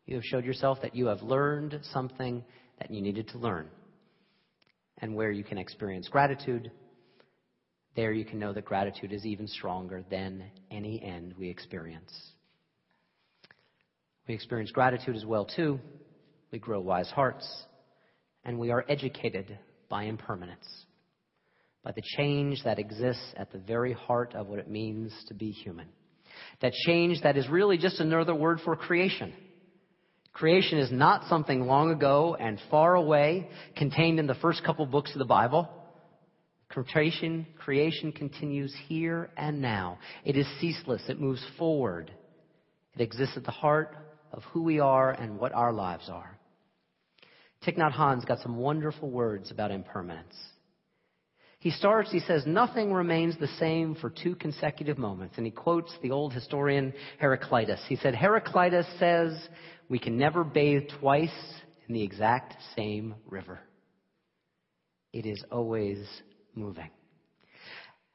you 0.06 0.14
have 0.14 0.24
showed 0.24 0.44
yourself 0.44 0.78
that 0.82 0.94
you 0.94 1.06
have 1.06 1.22
learned 1.22 1.80
something 1.92 2.44
that 2.78 2.92
you 2.92 3.02
needed 3.02 3.26
to 3.28 3.38
learn. 3.38 3.66
And 4.98 5.16
where 5.16 5.32
you 5.32 5.42
can 5.42 5.58
experience 5.58 6.08
gratitude, 6.08 6.70
there 7.96 8.12
you 8.12 8.24
can 8.24 8.38
know 8.38 8.52
that 8.52 8.64
gratitude 8.64 9.12
is 9.12 9.24
even 9.24 9.46
stronger 9.46 10.04
than 10.10 10.44
any 10.70 11.02
end 11.02 11.34
we 11.38 11.48
experience. 11.48 12.12
We 14.26 14.34
experience 14.34 14.70
gratitude 14.70 15.16
as 15.16 15.24
well 15.24 15.44
too. 15.44 15.80
We 16.50 16.58
grow 16.58 16.80
wise 16.80 17.10
hearts 17.10 17.46
and 18.44 18.58
we 18.58 18.70
are 18.70 18.84
educated 18.88 19.58
by 19.88 20.04
impermanence 20.04 20.66
by 21.84 21.92
the 21.92 22.02
change 22.16 22.64
that 22.64 22.78
exists 22.78 23.34
at 23.36 23.52
the 23.52 23.58
very 23.58 23.92
heart 23.92 24.34
of 24.34 24.48
what 24.48 24.58
it 24.58 24.68
means 24.68 25.12
to 25.28 25.34
be 25.34 25.50
human. 25.50 25.86
That 26.62 26.72
change 26.86 27.20
that 27.22 27.36
is 27.36 27.48
really 27.48 27.76
just 27.76 28.00
another 28.00 28.34
word 28.34 28.60
for 28.64 28.74
creation. 28.74 29.34
Creation 30.32 30.78
is 30.78 30.90
not 30.90 31.28
something 31.28 31.60
long 31.60 31.90
ago 31.90 32.36
and 32.40 32.58
far 32.70 32.94
away 32.94 33.48
contained 33.76 34.18
in 34.18 34.26
the 34.26 34.34
first 34.34 34.64
couple 34.64 34.86
books 34.86 35.12
of 35.12 35.18
the 35.18 35.26
Bible. 35.26 35.68
Creation, 36.74 37.46
creation 37.58 38.10
continues 38.10 38.74
here 38.88 39.30
and 39.36 39.62
now. 39.62 39.98
It 40.24 40.36
is 40.36 40.46
ceaseless. 40.60 41.02
It 41.08 41.20
moves 41.20 41.44
forward. 41.56 42.10
It 42.94 43.00
exists 43.00 43.36
at 43.36 43.44
the 43.44 43.52
heart 43.52 43.96
of 44.32 44.42
who 44.52 44.62
we 44.62 44.80
are 44.80 45.10
and 45.12 45.38
what 45.38 45.52
our 45.52 45.72
lives 45.72 46.08
are. 46.10 46.36
Thich 47.64 47.78
Nhat 47.78 47.92
Hanh's 47.92 48.24
got 48.24 48.40
some 48.40 48.56
wonderful 48.56 49.08
words 49.08 49.50
about 49.50 49.70
impermanence. 49.70 50.34
He 51.60 51.70
starts, 51.70 52.10
he 52.10 52.20
says, 52.20 52.44
nothing 52.44 52.92
remains 52.92 53.38
the 53.38 53.46
same 53.58 53.94
for 53.94 54.10
two 54.10 54.34
consecutive 54.34 54.98
moments. 54.98 55.36
And 55.38 55.46
he 55.46 55.52
quotes 55.52 55.90
the 56.02 56.10
old 56.10 56.34
historian 56.34 56.92
Heraclitus. 57.18 57.80
He 57.88 57.96
said, 57.96 58.14
Heraclitus 58.14 58.86
says, 58.98 59.32
we 59.88 59.98
can 59.98 60.18
never 60.18 60.44
bathe 60.44 60.88
twice 61.00 61.30
in 61.88 61.94
the 61.94 62.02
exact 62.02 62.56
same 62.76 63.14
river. 63.26 63.60
It 65.12 65.24
is 65.24 65.42
always 65.50 66.06
moving. 66.54 66.90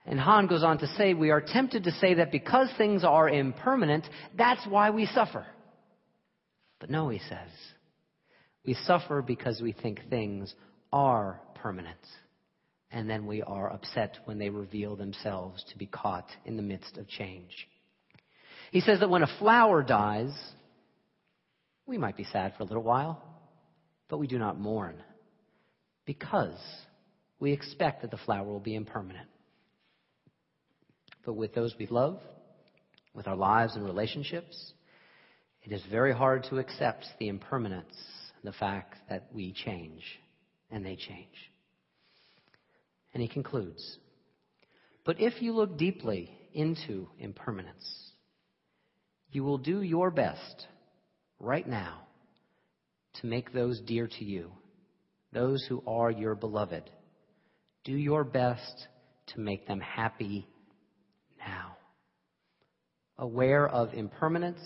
And 0.05 0.19
Hanh 0.19 0.49
goes 0.49 0.63
on 0.63 0.79
to 0.79 0.87
say, 0.87 1.13
we 1.13 1.29
are 1.29 1.41
tempted 1.41 1.83
to 1.83 1.91
say 1.91 2.15
that 2.15 2.31
because 2.31 2.69
things 2.77 3.03
are 3.03 3.29
impermanent, 3.29 4.05
that's 4.37 4.65
why 4.67 4.89
we 4.89 5.05
suffer. 5.05 5.45
But 6.79 6.89
no, 6.89 7.09
he 7.09 7.19
says, 7.19 7.49
we 8.65 8.73
suffer 8.73 9.21
because 9.21 9.61
we 9.61 9.73
think 9.73 10.01
things 10.09 10.53
are 10.91 11.41
permanent 11.55 11.99
and 12.91 13.09
then 13.09 13.25
we 13.25 13.41
are 13.41 13.71
upset 13.71 14.17
when 14.25 14.39
they 14.39 14.49
reveal 14.49 14.95
themselves 14.95 15.63
to 15.69 15.77
be 15.77 15.85
caught 15.85 16.27
in 16.45 16.57
the 16.57 16.63
midst 16.63 16.97
of 16.97 17.07
change. 17.07 17.67
He 18.71 18.81
says 18.81 18.99
that 18.99 19.09
when 19.09 19.23
a 19.23 19.37
flower 19.39 19.83
dies, 19.83 20.31
we 21.85 21.97
might 21.97 22.17
be 22.17 22.23
sad 22.23 22.53
for 22.57 22.63
a 22.63 22.65
little 22.65 22.83
while, 22.83 23.21
but 24.09 24.17
we 24.17 24.27
do 24.27 24.39
not 24.39 24.59
mourn 24.59 25.01
because 26.05 26.57
we 27.39 27.51
expect 27.51 28.01
that 28.01 28.11
the 28.11 28.17
flower 28.17 28.45
will 28.45 28.59
be 28.59 28.75
impermanent. 28.75 29.27
But 31.25 31.33
with 31.33 31.53
those 31.53 31.75
we 31.79 31.87
love, 31.87 32.19
with 33.13 33.27
our 33.27 33.35
lives 33.35 33.75
and 33.75 33.85
relationships, 33.85 34.73
it 35.63 35.71
is 35.71 35.81
very 35.89 36.13
hard 36.13 36.45
to 36.49 36.57
accept 36.57 37.05
the 37.19 37.27
impermanence 37.27 37.95
the 38.43 38.53
fact 38.53 38.95
that 39.09 39.27
we 39.33 39.51
change 39.51 40.03
and 40.71 40.85
they 40.85 40.95
change. 40.95 41.27
And 43.13 43.21
he 43.21 43.27
concludes 43.27 43.97
But 45.05 45.19
if 45.19 45.41
you 45.41 45.53
look 45.53 45.77
deeply 45.77 46.31
into 46.53 47.07
impermanence. 47.19 48.11
You 49.31 49.43
will 49.43 49.57
do 49.57 49.81
your 49.81 50.11
best 50.11 50.67
right 51.39 51.67
now 51.67 52.01
to 53.15 53.27
make 53.27 53.53
those 53.53 53.79
dear 53.81 54.07
to 54.07 54.25
you, 54.25 54.51
those 55.31 55.65
who 55.67 55.83
are 55.85 56.11
your 56.11 56.35
beloved. 56.35 56.89
Do 57.89 57.95
your 57.95 58.23
best 58.23 58.87
to 59.33 59.39
make 59.39 59.65
them 59.65 59.79
happy 59.79 60.47
now. 61.39 61.75
Aware 63.17 63.67
of 63.67 63.95
impermanence, 63.95 64.59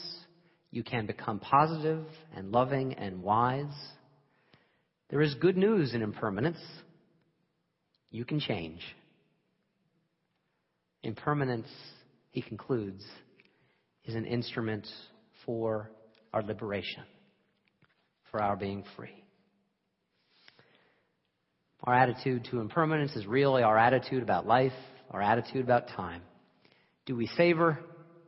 you 0.72 0.84
can 0.84 1.06
become 1.06 1.39
positive 1.39 2.03
and 2.36 2.51
loving 2.51 2.96
and 2.96 3.24
wise. 3.24 3.74
There 5.10 5.22
is 5.22 5.36
good 5.36 5.56
news 5.56 5.94
in 5.94 6.01
impermanence. 6.01 6.58
You 8.12 8.25
can 8.25 8.42
change. 8.42 8.82
Impermanence, 11.01 11.70
he 12.32 12.42
concludes, 12.42 13.06
is 14.03 14.15
an 14.15 14.25
instrument 14.25 14.86
for 15.46 15.92
our 16.34 16.44
liberation, 16.44 17.03
for 18.32 18.42
our 18.42 18.58
being 18.58 18.84
free. 18.98 19.23
Our 21.86 21.94
attitude 21.94 22.48
to 22.50 22.62
impermanence 22.62 23.13
is 23.18 23.25
really 23.25 23.62
our 23.62 23.78
attitude 23.78 24.24
about 24.24 24.48
life, 24.48 24.72
our 25.12 25.22
attitude 25.22 25.66
about 25.66 25.90
time. 25.90 26.22
Do 27.06 27.16
we 27.16 27.28
savor? 27.28 27.78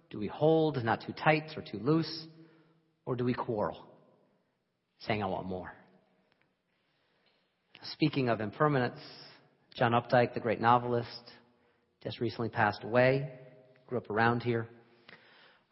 Do 0.10 0.20
we 0.20 0.28
hold, 0.28 0.84
not 0.84 1.04
too 1.06 1.14
tight 1.14 1.52
or 1.56 1.62
too 1.62 1.80
loose? 1.80 2.26
Or 3.06 3.16
do 3.16 3.24
we 3.24 3.34
quarrel, 3.34 3.78
saying, 5.08 5.24
I 5.24 5.28
want 5.28 5.48
more? 5.48 5.72
Speaking 7.94 8.28
of 8.30 8.42
impermanence, 8.42 9.00
John 9.76 9.92
Updike, 9.92 10.34
the 10.34 10.40
great 10.40 10.60
novelist, 10.60 11.08
just 12.04 12.20
recently 12.20 12.50
passed 12.50 12.84
away, 12.84 13.30
grew 13.88 14.00
up 14.00 14.10
around 14.10 14.44
here. 14.44 14.68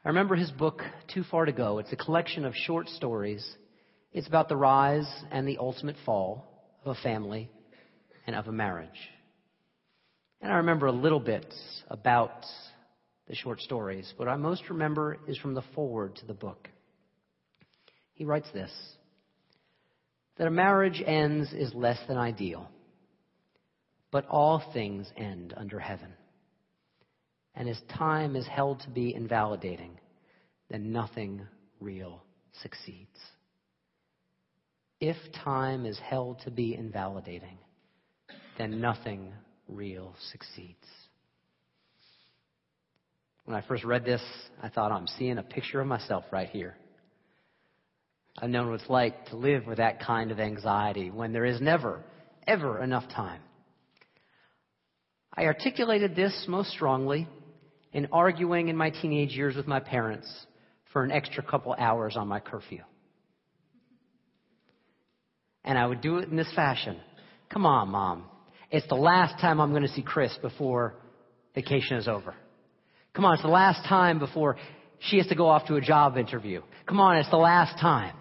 I 0.06 0.10
remember 0.10 0.36
his 0.36 0.52
book, 0.52 0.82
Too 1.14 1.24
Far 1.24 1.46
to 1.46 1.52
Go. 1.52 1.80
It's 1.80 1.92
a 1.92 1.98
collection 1.98 2.46
of 2.46 2.54
short 2.56 2.88
stories. 2.88 3.46
It's 4.14 4.28
about 4.28 4.48
the 4.48 4.56
rise 4.56 5.12
and 5.32 5.46
the 5.46 5.58
ultimate 5.58 5.96
fall 6.06 6.78
of 6.86 6.96
a 6.96 7.02
family 7.02 7.50
and 8.26 8.36
of 8.36 8.48
a 8.48 8.52
marriage. 8.52 8.90
And 10.42 10.52
I 10.52 10.58
remember 10.58 10.88
a 10.88 10.92
little 10.92 11.20
bit 11.20 11.54
about 11.90 12.46
the 13.28 13.36
short 13.36 13.62
stories. 13.62 14.12
What 14.18 14.28
I 14.28 14.36
most 14.36 14.70
remember 14.70 15.18
is 15.28 15.38
from 15.38 15.54
the 15.54 15.64
foreword 15.74 16.16
to 16.18 16.26
the 16.26 16.34
book. 16.34 16.70
He 18.14 18.26
writes 18.26 18.48
this 18.54 18.72
that 20.38 20.48
a 20.48 20.52
marriage 20.52 21.02
ends 21.06 21.54
is 21.54 21.74
less 21.76 22.00
than 22.08 22.18
ideal, 22.18 22.68
but 24.12 24.26
all 24.28 24.64
things 24.74 25.08
end 25.16 25.54
under 25.56 25.80
heaven. 25.80 26.12
And 27.56 27.70
as 27.70 27.80
time 27.96 28.36
is 28.36 28.48
held 28.48 28.80
to 28.82 28.90
be 28.90 29.14
invalidating, 29.14 30.00
then 30.72 30.92
nothing 30.92 31.42
real 31.80 32.24
succeeds. 32.64 33.20
If 35.00 35.18
time 35.44 35.86
is 35.86 36.00
held 36.00 36.40
to 36.42 36.52
be 36.52 36.74
invalidating, 36.74 37.60
then 38.58 38.80
nothing 38.82 39.34
real 39.68 40.16
succeeds. 40.32 40.86
When 43.46 43.58
I 43.58 43.62
first 43.62 43.84
read 43.84 44.06
this, 44.06 44.22
I 44.62 44.70
thought, 44.70 44.92
oh, 44.92 44.96
I'm 44.96 45.08
seeing 45.08 45.38
a 45.38 45.44
picture 45.44 45.82
of 45.82 45.88
myself 45.88 46.24
right 46.32 46.50
here. 46.50 46.76
I've 48.38 48.50
known 48.50 48.70
what 48.70 48.80
it's 48.80 48.90
like 48.90 49.28
to 49.28 49.36
live 49.36 49.68
with 49.68 49.78
that 49.78 50.02
kind 50.02 50.32
of 50.32 50.40
anxiety 50.40 51.12
when 51.12 51.34
there 51.34 51.46
is 51.46 51.62
never, 51.62 52.04
ever 52.48 52.82
enough 52.82 53.08
time. 53.10 53.42
I 55.36 55.46
articulated 55.46 56.16
this 56.16 56.46
most 56.48 56.72
strongly 56.72 57.28
in 57.92 58.08
arguing 58.12 58.70
in 58.70 58.78
my 58.78 58.90
teenage 58.90 59.32
years 59.32 59.56
with 59.56 59.68
my 59.68 59.80
parents 59.80 60.28
for 60.92 61.04
an 61.04 61.12
extra 61.12 61.44
couple 61.44 61.76
hours 61.78 62.16
on 62.16 62.28
my 62.28 62.40
curfew. 62.40 62.84
And 65.64 65.78
I 65.78 65.86
would 65.86 66.02
do 66.02 66.18
it 66.18 66.30
in 66.30 66.36
this 66.36 66.52
fashion. 66.56 66.98
Come 67.50 67.66
on, 67.66 67.90
mom. 67.90 68.26
It's 68.74 68.88
the 68.88 68.96
last 68.96 69.40
time 69.40 69.62
I'm 69.62 69.70
going 69.70 69.84
to 69.84 69.90
see 69.90 70.02
Chris 70.02 70.36
before 70.42 70.96
vacation 71.54 71.98
is 71.98 72.08
over. 72.08 72.34
Come 73.14 73.24
on, 73.24 73.36
it's 73.36 73.44
the 73.44 73.48
last 73.48 73.88
time 73.88 74.18
before 74.18 74.58
she 74.98 75.18
has 75.18 75.28
to 75.28 75.36
go 75.36 75.48
off 75.48 75.68
to 75.68 75.76
a 75.76 75.82
job 75.82 76.18
interview. 76.18 76.64
Come 76.88 77.00
on, 77.00 77.18
it's 77.18 77.30
the 77.30 77.38
last 77.38 77.80
time. 77.80 78.16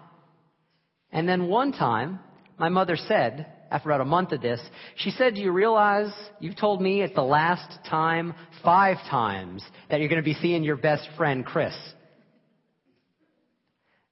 And 1.11 1.27
then 1.27 1.47
one 1.47 1.71
time, 1.71 2.19
my 2.59 2.69
mother 2.69 2.95
said, 2.95 3.47
after 3.71 3.89
about 3.89 4.01
a 4.01 4.05
month 4.05 4.31
of 4.31 4.43
this, 4.43 4.61
she 4.95 5.09
said, 5.09 5.33
Do 5.33 5.41
you 5.41 5.51
realize 5.51 6.13
you've 6.39 6.55
told 6.55 6.83
me 6.83 7.01
it's 7.01 7.15
the 7.15 7.23
last 7.23 7.79
time, 7.89 8.35
five 8.63 8.97
times, 9.09 9.63
that 9.89 10.01
you're 10.01 10.09
going 10.09 10.21
to 10.21 10.23
be 10.23 10.35
seeing 10.35 10.63
your 10.63 10.77
best 10.77 11.07
friend, 11.17 11.43
Chris? 11.43 11.73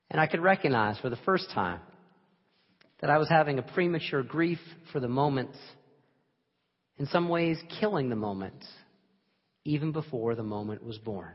And 0.09 0.19
I 0.19 0.25
could 0.25 0.41
recognize 0.41 0.97
for 0.97 1.11
the 1.11 1.19
first 1.23 1.51
time 1.53 1.81
that 2.99 3.11
I 3.11 3.19
was 3.19 3.29
having 3.29 3.59
a 3.59 3.61
premature 3.61 4.23
grief 4.23 4.59
for 4.91 4.99
the 4.99 5.07
moment 5.07 5.51
in 7.01 7.07
some 7.07 7.29
ways 7.29 7.57
killing 7.79 8.09
the 8.09 8.15
moment 8.15 8.63
even 9.65 9.91
before 9.91 10.35
the 10.35 10.43
moment 10.43 10.83
was 10.83 10.99
born. 10.99 11.33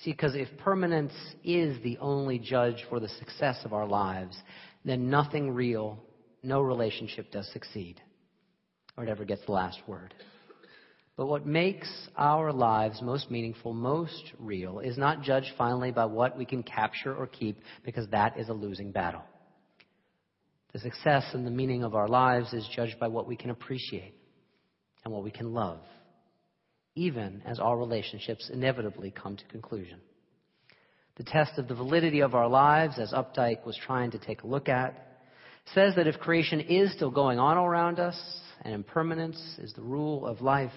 See, 0.00 0.10
because 0.12 0.34
if 0.34 0.46
permanence 0.58 1.14
is 1.42 1.82
the 1.82 1.96
only 2.02 2.38
judge 2.38 2.84
for 2.90 3.00
the 3.00 3.08
success 3.08 3.62
of 3.64 3.72
our 3.72 3.86
lives, 3.86 4.36
then 4.84 5.08
nothing 5.08 5.52
real, 5.52 6.04
no 6.42 6.60
relationship 6.60 7.30
does 7.32 7.50
succeed, 7.54 7.98
or 8.94 9.04
it 9.04 9.08
ever 9.08 9.24
gets 9.24 9.42
the 9.46 9.52
last 9.52 9.80
word. 9.86 10.12
But 11.16 11.24
what 11.24 11.46
makes 11.46 11.90
our 12.14 12.52
lives 12.52 13.00
most 13.00 13.30
meaningful, 13.30 13.72
most 13.72 14.32
real, 14.38 14.80
is 14.80 14.98
not 14.98 15.22
judged 15.22 15.52
finally 15.56 15.92
by 15.92 16.04
what 16.04 16.36
we 16.36 16.44
can 16.44 16.62
capture 16.62 17.14
or 17.14 17.26
keep, 17.26 17.58
because 17.86 18.06
that 18.08 18.38
is 18.38 18.50
a 18.50 18.54
losing 18.54 18.92
battle. 18.92 19.22
The 20.72 20.78
success 20.78 21.24
and 21.32 21.46
the 21.46 21.50
meaning 21.50 21.82
of 21.82 21.94
our 21.94 22.08
lives 22.08 22.52
is 22.52 22.68
judged 22.74 22.98
by 22.98 23.08
what 23.08 23.26
we 23.26 23.36
can 23.36 23.50
appreciate 23.50 24.14
and 25.04 25.12
what 25.12 25.24
we 25.24 25.30
can 25.30 25.52
love, 25.52 25.80
even 26.94 27.42
as 27.44 27.58
our 27.58 27.76
relationships 27.76 28.50
inevitably 28.52 29.10
come 29.10 29.36
to 29.36 29.44
conclusion. 29.46 30.00
The 31.16 31.24
test 31.24 31.58
of 31.58 31.68
the 31.68 31.74
validity 31.74 32.20
of 32.20 32.34
our 32.34 32.48
lives, 32.48 32.98
as 32.98 33.12
Updike 33.12 33.66
was 33.66 33.76
trying 33.76 34.12
to 34.12 34.18
take 34.18 34.42
a 34.42 34.46
look 34.46 34.68
at, 34.68 35.06
says 35.74 35.94
that 35.96 36.06
if 36.06 36.18
creation 36.18 36.60
is 36.60 36.92
still 36.92 37.10
going 37.10 37.38
on 37.38 37.58
around 37.58 37.98
us 37.98 38.18
and 38.62 38.72
impermanence 38.72 39.40
is 39.58 39.72
the 39.74 39.82
rule 39.82 40.26
of 40.26 40.40
life, 40.40 40.72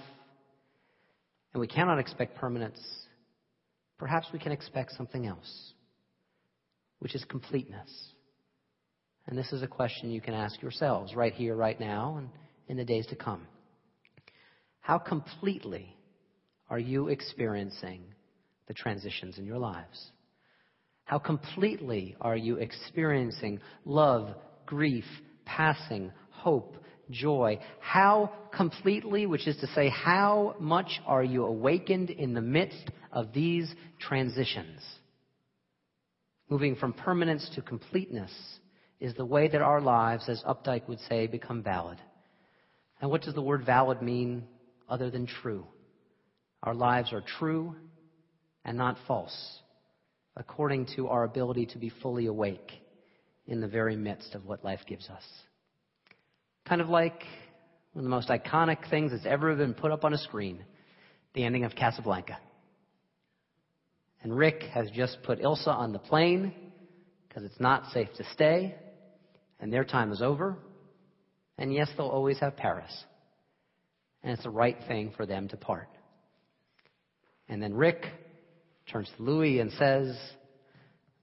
and 1.53 1.61
we 1.61 1.67
cannot 1.67 1.99
expect 1.99 2.35
permanence, 2.35 2.79
perhaps 3.97 4.27
we 4.33 4.39
can 4.39 4.51
expect 4.51 4.91
something 4.93 5.27
else, 5.27 5.73
which 6.99 7.15
is 7.15 7.23
completeness. 7.25 7.89
And 9.27 9.37
this 9.37 9.53
is 9.53 9.63
a 9.63 9.67
question 9.67 10.11
you 10.11 10.21
can 10.21 10.33
ask 10.33 10.61
yourselves 10.61 11.15
right 11.15 11.33
here, 11.33 11.55
right 11.55 11.79
now, 11.79 12.17
and 12.17 12.29
in 12.67 12.77
the 12.77 12.85
days 12.85 13.05
to 13.07 13.15
come. 13.15 13.47
How 14.79 14.97
completely 14.97 15.95
are 16.69 16.79
you 16.79 17.07
experiencing 17.07 18.03
the 18.67 18.73
transitions 18.73 19.37
in 19.37 19.45
your 19.45 19.57
lives? 19.57 20.11
How 21.05 21.19
completely 21.19 22.15
are 22.19 22.35
you 22.35 22.57
experiencing 22.57 23.59
love, 23.85 24.29
grief, 24.65 25.05
passing, 25.45 26.11
hope, 26.29 26.77
joy? 27.09 27.59
How 27.79 28.31
completely, 28.53 29.25
which 29.25 29.47
is 29.47 29.57
to 29.57 29.67
say, 29.67 29.89
how 29.89 30.55
much 30.59 31.01
are 31.05 31.23
you 31.23 31.45
awakened 31.45 32.09
in 32.09 32.33
the 32.33 32.41
midst 32.41 32.89
of 33.11 33.33
these 33.33 33.73
transitions? 33.99 34.81
Moving 36.49 36.75
from 36.75 36.93
permanence 36.93 37.49
to 37.55 37.61
completeness 37.61 38.31
is 39.03 39.13
the 39.15 39.25
way 39.25 39.49
that 39.49 39.61
our 39.61 39.81
lives, 39.81 40.29
as 40.29 40.41
Updike 40.43 40.87
would 40.87 40.99
say, 41.09 41.27
become 41.27 41.61
valid. 41.61 41.97
And 43.01 43.11
what 43.11 43.21
does 43.21 43.33
the 43.33 43.41
word 43.41 43.65
valid 43.65 44.01
mean 44.01 44.45
other 44.87 45.11
than 45.11 45.27
true? 45.27 45.67
Our 46.63 46.73
lives 46.73 47.11
are 47.11 47.21
true 47.37 47.75
and 48.63 48.77
not 48.77 48.95
false, 49.05 49.59
according 50.37 50.87
to 50.95 51.09
our 51.09 51.25
ability 51.25 51.65
to 51.73 51.77
be 51.77 51.91
fully 52.01 52.27
awake 52.27 52.71
in 53.45 53.59
the 53.59 53.67
very 53.67 53.97
midst 53.97 54.35
of 54.35 54.45
what 54.45 54.63
life 54.63 54.79
gives 54.87 55.09
us. 55.09 55.23
Kind 56.65 56.79
of 56.79 56.87
like 56.87 57.25
one 57.91 57.99
of 57.99 58.03
the 58.03 58.09
most 58.09 58.29
iconic 58.29 58.89
things 58.89 59.11
that's 59.11 59.25
ever 59.25 59.53
been 59.53 59.73
put 59.73 59.91
up 59.91 60.05
on 60.05 60.13
a 60.13 60.17
screen 60.17 60.63
the 61.33 61.43
ending 61.43 61.65
of 61.65 61.75
Casablanca. 61.75 62.37
And 64.21 64.37
Rick 64.37 64.63
has 64.73 64.89
just 64.91 65.17
put 65.23 65.41
Ilsa 65.41 65.67
on 65.67 65.91
the 65.91 65.99
plane 65.99 66.53
because 67.27 67.43
it's 67.43 67.59
not 67.59 67.91
safe 67.91 68.07
to 68.15 68.23
stay 68.31 68.75
and 69.63 69.71
their 69.71 69.85
time 69.85 70.11
is 70.11 70.21
over. 70.21 70.57
And 71.57 71.73
yes, 71.73 71.87
they'll 71.95 72.07
always 72.07 72.37
have 72.39 72.57
Paris. 72.57 72.91
And 74.21 74.33
it's 74.33 74.43
the 74.43 74.49
right 74.49 74.77
thing 74.89 75.13
for 75.15 75.25
them 75.25 75.47
to 75.47 75.57
part. 75.57 75.87
And 77.47 77.63
then 77.63 77.73
Rick 77.73 78.05
turns 78.91 79.09
to 79.15 79.23
Louis 79.23 79.59
and 79.59 79.71
says, 79.71 80.17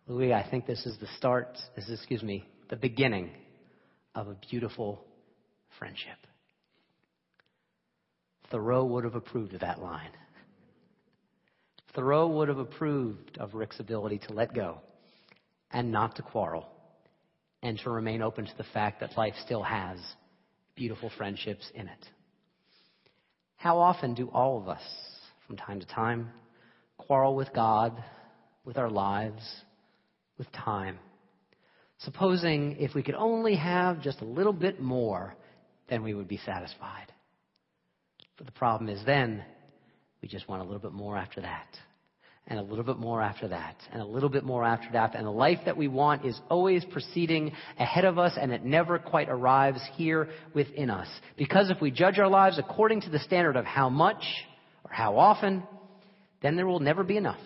Louis, 0.07 0.33
I 0.33 0.48
think 0.48 0.66
this 0.66 0.87
is 0.87 0.96
the 0.98 1.07
start, 1.18 1.59
this 1.76 1.87
is, 1.87 1.98
excuse 1.98 2.22
me, 2.22 2.46
the 2.70 2.76
beginning 2.76 3.31
of 4.14 4.29
a 4.29 4.37
beautiful 4.50 5.05
friendship. 5.79 6.16
Thoreau 8.50 8.87
would 8.87 9.05
have 9.05 9.16
approved 9.16 9.53
of 9.53 9.61
that 9.61 9.83
line. 9.83 10.12
Thoreau 11.94 12.26
would 12.29 12.48
have 12.48 12.59
approved 12.59 13.37
of 13.37 13.53
Rick's 13.53 13.81
ability 13.81 14.22
to 14.29 14.33
let 14.33 14.55
go 14.55 14.79
and 15.70 15.92
not 15.92 16.16
to 16.16 16.22
quarrel 16.22 16.66
and 17.62 17.78
to 17.80 17.90
remain 17.90 18.22
open 18.22 18.46
to 18.46 18.56
the 18.56 18.64
fact 18.72 19.00
that 19.00 19.16
life 19.16 19.34
still 19.44 19.62
has 19.62 19.98
beautiful 20.74 21.10
friendships 21.16 21.70
in 21.74 21.88
it. 21.88 22.06
How 23.56 23.78
often 23.78 24.14
do 24.14 24.28
all 24.28 24.58
of 24.58 24.68
us, 24.68 24.82
from 25.46 25.56
time 25.56 25.80
to 25.80 25.86
time, 25.86 26.30
quarrel 26.96 27.34
with 27.34 27.52
God, 27.52 28.02
with 28.64 28.78
our 28.78 28.88
lives, 28.88 29.42
with 30.38 30.50
time? 30.52 30.98
Supposing 31.98 32.76
if 32.78 32.94
we 32.94 33.02
could 33.02 33.14
only 33.14 33.56
have 33.56 34.00
just 34.00 34.22
a 34.22 34.24
little 34.24 34.54
bit 34.54 34.80
more, 34.80 35.34
then 35.90 36.02
we 36.02 36.14
would 36.14 36.28
be 36.28 36.38
satisfied. 36.38 37.12
But 38.38 38.46
the 38.46 38.52
problem 38.52 38.88
is 38.88 39.04
then 39.04 39.44
we 40.22 40.28
just 40.28 40.48
want 40.48 40.62
a 40.62 40.64
little 40.64 40.80
bit 40.80 40.92
more 40.92 41.18
after 41.18 41.42
that. 41.42 41.68
And 42.50 42.58
a 42.58 42.62
little 42.62 42.84
bit 42.84 42.98
more 42.98 43.22
after 43.22 43.46
that. 43.48 43.76
And 43.92 44.02
a 44.02 44.04
little 44.04 44.28
bit 44.28 44.42
more 44.42 44.64
after 44.64 44.90
that. 44.92 45.14
And 45.14 45.24
the 45.24 45.30
life 45.30 45.60
that 45.66 45.76
we 45.76 45.86
want 45.86 46.26
is 46.26 46.38
always 46.50 46.84
proceeding 46.84 47.52
ahead 47.78 48.04
of 48.04 48.18
us 48.18 48.36
and 48.38 48.50
it 48.52 48.64
never 48.64 48.98
quite 48.98 49.28
arrives 49.28 49.80
here 49.94 50.28
within 50.52 50.90
us. 50.90 51.06
Because 51.36 51.70
if 51.70 51.80
we 51.80 51.92
judge 51.92 52.18
our 52.18 52.28
lives 52.28 52.58
according 52.58 53.02
to 53.02 53.10
the 53.10 53.20
standard 53.20 53.54
of 53.54 53.64
how 53.64 53.88
much 53.88 54.24
or 54.84 54.92
how 54.92 55.16
often, 55.16 55.62
then 56.42 56.56
there 56.56 56.66
will 56.66 56.80
never 56.80 57.04
be 57.04 57.16
enough. 57.16 57.40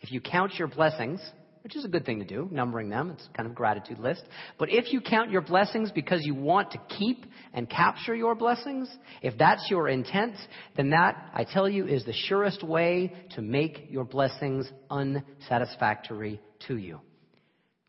If 0.00 0.10
you 0.10 0.20
count 0.20 0.54
your 0.58 0.66
blessings, 0.66 1.20
which 1.62 1.76
is 1.76 1.84
a 1.84 1.88
good 1.88 2.06
thing 2.06 2.18
to 2.20 2.24
do, 2.24 2.48
numbering 2.50 2.88
them. 2.88 3.10
It's 3.10 3.28
kind 3.36 3.48
of 3.48 3.54
gratitude 3.54 3.98
list. 3.98 4.22
But 4.58 4.70
if 4.70 4.92
you 4.92 5.00
count 5.00 5.30
your 5.30 5.42
blessings 5.42 5.90
because 5.90 6.24
you 6.24 6.34
want 6.34 6.70
to 6.72 6.80
keep 6.98 7.26
and 7.52 7.68
capture 7.68 8.14
your 8.14 8.34
blessings, 8.34 8.88
if 9.22 9.36
that's 9.38 9.68
your 9.70 9.88
intent, 9.88 10.36
then 10.76 10.90
that, 10.90 11.30
I 11.34 11.44
tell 11.44 11.68
you, 11.68 11.86
is 11.86 12.04
the 12.04 12.14
surest 12.14 12.62
way 12.62 13.12
to 13.34 13.42
make 13.42 13.86
your 13.90 14.04
blessings 14.04 14.70
unsatisfactory 14.90 16.40
to 16.66 16.76
you. 16.76 17.00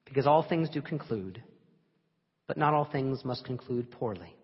Because 0.06 0.28
all 0.28 0.44
things 0.44 0.70
do 0.70 0.82
conclude, 0.82 1.42
but 2.48 2.58
not 2.58 2.74
all 2.74 2.90
things 2.92 3.24
must 3.24 3.46
conclude 3.46 3.90
poorly. 3.92 4.36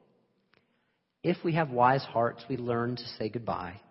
If 1.24 1.44
we 1.44 1.54
have 1.56 1.72
wise 1.72 2.04
hearts, 2.04 2.46
we 2.50 2.56
learn 2.56 2.96
to 2.96 3.04
say 3.20 3.28
goodbye, 3.28 3.82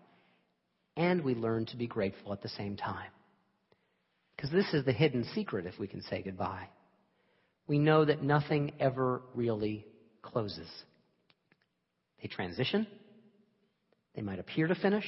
and 0.96 1.22
we 1.22 1.35
learn 1.35 1.66
to 1.66 1.77
be 1.77 1.87
grateful 1.87 2.33
at 2.33 2.40
the 2.40 2.49
same 2.49 2.77
time. 2.77 3.11
Because 4.37 4.51
this 4.51 4.72
is 4.75 4.85
the 4.85 4.92
hidden 4.92 5.25
secret 5.35 5.66
if 5.66 5.79
we 5.79 5.87
can 5.87 6.03
say 6.03 6.22
goodbye. 6.22 6.68
We 7.66 7.79
know 7.79 8.05
that 8.05 8.22
nothing 8.22 8.72
ever 8.79 9.22
really 9.35 9.87
closes. 10.22 10.68
They 12.20 12.29
transition. 12.29 12.87
They 14.14 14.22
might 14.22 14.38
appear 14.38 14.66
to 14.66 14.75
finish. 14.75 15.07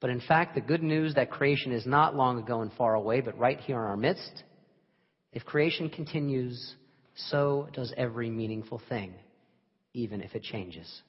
But 0.00 0.10
in 0.10 0.20
fact, 0.20 0.54
the 0.54 0.60
good 0.60 0.82
news 0.82 1.14
that 1.14 1.30
creation 1.30 1.72
is 1.72 1.86
not 1.86 2.14
long 2.14 2.38
ago 2.38 2.60
and 2.60 2.72
far 2.74 2.94
away, 2.94 3.20
but 3.20 3.38
right 3.38 3.58
here 3.60 3.76
in 3.76 3.82
our 3.82 3.96
midst. 3.96 4.44
If 5.32 5.44
creation 5.44 5.88
continues, 5.88 6.74
so 7.16 7.68
does 7.72 7.92
every 7.96 8.30
meaningful 8.30 8.82
thing, 8.88 9.14
even 9.92 10.20
if 10.20 10.34
it 10.34 10.42
changes. 10.42 11.02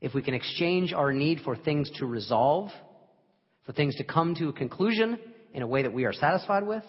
If 0.00 0.14
we 0.14 0.22
can 0.22 0.34
exchange 0.34 0.92
our 0.92 1.12
need 1.12 1.40
for 1.40 1.56
things 1.56 1.90
to 1.98 2.06
resolve, 2.06 2.70
for 3.64 3.72
things 3.72 3.96
to 3.96 4.04
come 4.04 4.34
to 4.36 4.50
a 4.50 4.52
conclusion, 4.52 5.18
in 5.56 5.62
a 5.62 5.66
way 5.66 5.82
that 5.82 5.94
we 5.94 6.04
are 6.04 6.12
satisfied 6.12 6.66
with, 6.66 6.84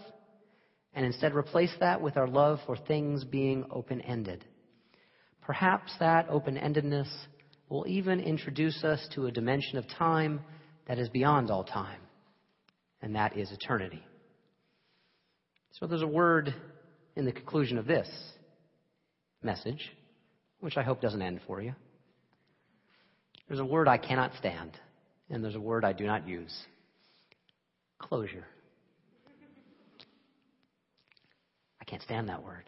and 0.94 1.06
instead 1.06 1.34
replace 1.34 1.74
that 1.80 2.02
with 2.02 2.18
our 2.18 2.28
love 2.28 2.60
for 2.66 2.76
things 2.76 3.24
being 3.24 3.64
open 3.72 4.02
ended. 4.02 4.44
Perhaps 5.42 5.94
that 6.02 6.28
open 6.30 6.58
endedness 6.58 7.08
will 7.70 7.86
even 7.88 8.20
introduce 8.20 8.84
us 8.84 9.08
to 9.16 9.26
a 9.26 9.32
dimension 9.32 9.78
of 9.78 9.86
time 9.98 10.42
that 10.86 11.00
is 11.00 11.08
beyond 11.08 11.50
all 11.50 11.64
time, 11.64 12.02
and 13.02 13.16
that 13.16 13.38
is 13.38 13.50
eternity. 13.54 14.04
So 15.80 15.88
there's 15.88 16.02
a 16.02 16.08
word 16.08 16.54
in 17.16 17.24
the 17.24 17.32
conclusion 17.32 17.78
of 17.78 17.88
this 17.88 18.10
message, 19.42 19.94
which 20.60 20.76
I 20.76 20.84
hope 20.84 21.00
doesn't 21.00 21.22
end 21.22 21.40
for 21.48 21.62
you. 21.62 21.74
There's 23.48 23.62
a 23.62 23.66
word 23.66 23.88
I 23.88 23.98
cannot 23.98 24.34
stand, 24.38 24.72
and 25.30 25.42
there's 25.42 25.56
a 25.56 25.62
word 25.62 25.86
I 25.86 25.94
do 25.94 26.06
not 26.06 26.28
use 26.28 26.54
closure. 27.98 28.46
Can't 31.88 32.02
stand 32.04 32.30
that 32.30 32.44
word. 32.44 32.66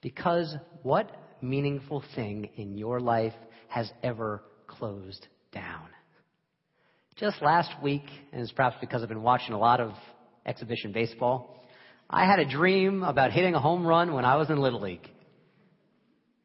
Because 0.00 0.54
what 0.82 1.10
meaningful 1.42 2.02
thing 2.14 2.48
in 2.56 2.78
your 2.78 3.00
life 3.00 3.34
has 3.68 3.90
ever 4.02 4.42
closed 4.66 5.26
down? 5.52 5.88
Just 7.16 7.42
last 7.42 7.70
week, 7.82 8.04
and 8.32 8.40
it's 8.40 8.52
perhaps 8.52 8.76
because 8.80 9.02
I've 9.02 9.08
been 9.08 9.22
watching 9.22 9.54
a 9.54 9.58
lot 9.58 9.80
of 9.80 9.92
exhibition 10.46 10.92
baseball, 10.92 11.62
I 12.08 12.26
had 12.26 12.38
a 12.38 12.48
dream 12.48 13.02
about 13.02 13.32
hitting 13.32 13.54
a 13.54 13.60
home 13.60 13.86
run 13.86 14.14
when 14.14 14.24
I 14.24 14.36
was 14.36 14.50
in 14.50 14.60
Little 14.60 14.80
League. 14.80 15.08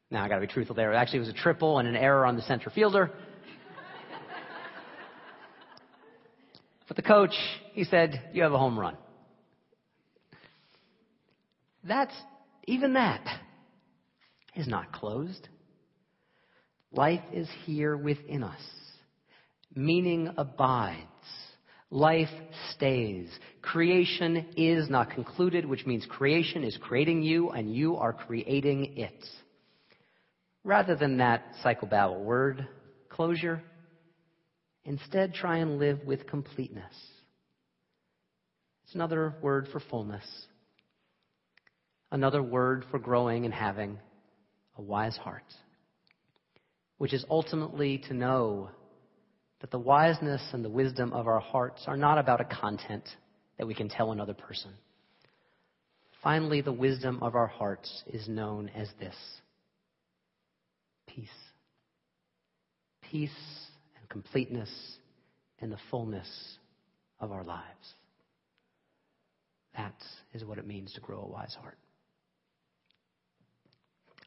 Now, 0.09 0.23
I 0.23 0.29
gotta 0.29 0.41
be 0.41 0.47
truthful 0.47 0.75
there. 0.75 0.93
Actually, 0.93 1.17
it 1.17 1.21
was 1.21 1.29
a 1.29 1.33
triple 1.33 1.79
and 1.79 1.87
an 1.87 1.95
error 1.95 2.25
on 2.25 2.35
the 2.35 2.41
center 2.43 2.69
fielder. 2.69 3.11
but 6.87 6.95
the 6.95 7.03
coach, 7.03 7.33
he 7.73 7.83
said, 7.83 8.29
You 8.33 8.43
have 8.43 8.53
a 8.53 8.57
home 8.57 8.79
run. 8.79 8.95
That's, 11.88 12.13
even 12.67 12.93
that 12.93 13.26
is 14.56 14.67
not 14.67 14.91
closed. 14.91 15.47
Life 16.91 17.21
is 17.32 17.47
here 17.65 17.95
within 17.95 18.43
us. 18.43 18.62
Meaning 19.73 20.32
abides. 20.38 21.02
Life 21.89 22.30
stays. 22.71 23.30
Creation 23.62 24.45
is 24.58 24.89
not 24.89 25.12
concluded, 25.12 25.65
which 25.65 25.86
means 25.86 26.06
creation 26.10 26.63
is 26.63 26.78
creating 26.82 27.23
you 27.23 27.52
and 27.52 27.73
you 27.73 27.95
are 27.95 28.12
creating 28.12 28.97
it. 28.97 29.26
Rather 30.65 30.95
than 30.95 31.17
that 31.17 31.43
psychobabble 31.63 32.19
word, 32.26 32.67
closure, 33.10 33.62
instead 34.84 35.34
try 35.34 35.58
and 35.60 35.80
live 35.80 36.04
with 36.04 36.28
completeness. 36.28 36.93
It's 38.84 38.95
another 38.95 39.36
word 39.41 39.67
for 39.71 39.80
fullness 39.80 40.26
another 42.11 42.41
word 42.41 42.85
for 42.89 42.99
growing 42.99 43.45
and 43.45 43.53
having 43.53 43.99
a 44.77 44.81
wise 44.81 45.17
heart, 45.17 45.43
which 46.97 47.13
is 47.13 47.25
ultimately 47.29 47.97
to 48.07 48.13
know 48.13 48.69
that 49.61 49.71
the 49.71 49.79
wiseness 49.79 50.41
and 50.53 50.63
the 50.63 50.69
wisdom 50.69 51.13
of 51.13 51.27
our 51.27 51.39
hearts 51.39 51.83
are 51.87 51.97
not 51.97 52.17
about 52.17 52.41
a 52.41 52.45
content 52.45 53.03
that 53.57 53.65
we 53.65 53.73
can 53.73 53.89
tell 53.89 54.11
another 54.11 54.33
person. 54.33 54.71
Finally, 56.23 56.61
the 56.61 56.73
wisdom 56.73 57.19
of 57.21 57.35
our 57.35 57.47
hearts 57.47 58.03
is 58.07 58.27
known 58.27 58.69
as 58.75 58.87
this 58.99 59.15
peace. 61.07 61.29
Peace 63.11 63.31
and 63.99 64.09
completeness 64.09 64.69
in 65.59 65.69
the 65.69 65.77
fullness 65.89 66.27
of 67.19 67.31
our 67.31 67.43
lives. 67.43 67.93
That 69.75 69.95
is 70.33 70.43
what 70.43 70.57
it 70.57 70.67
means 70.67 70.93
to 70.93 71.01
grow 71.01 71.21
a 71.21 71.27
wise 71.27 71.55
heart. 71.59 71.77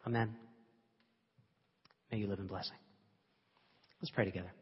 Amen. 0.07 0.35
May 2.11 2.19
you 2.19 2.27
live 2.27 2.39
in 2.39 2.47
blessing. 2.47 2.77
Let's 4.01 4.11
pray 4.11 4.25
together. 4.25 4.53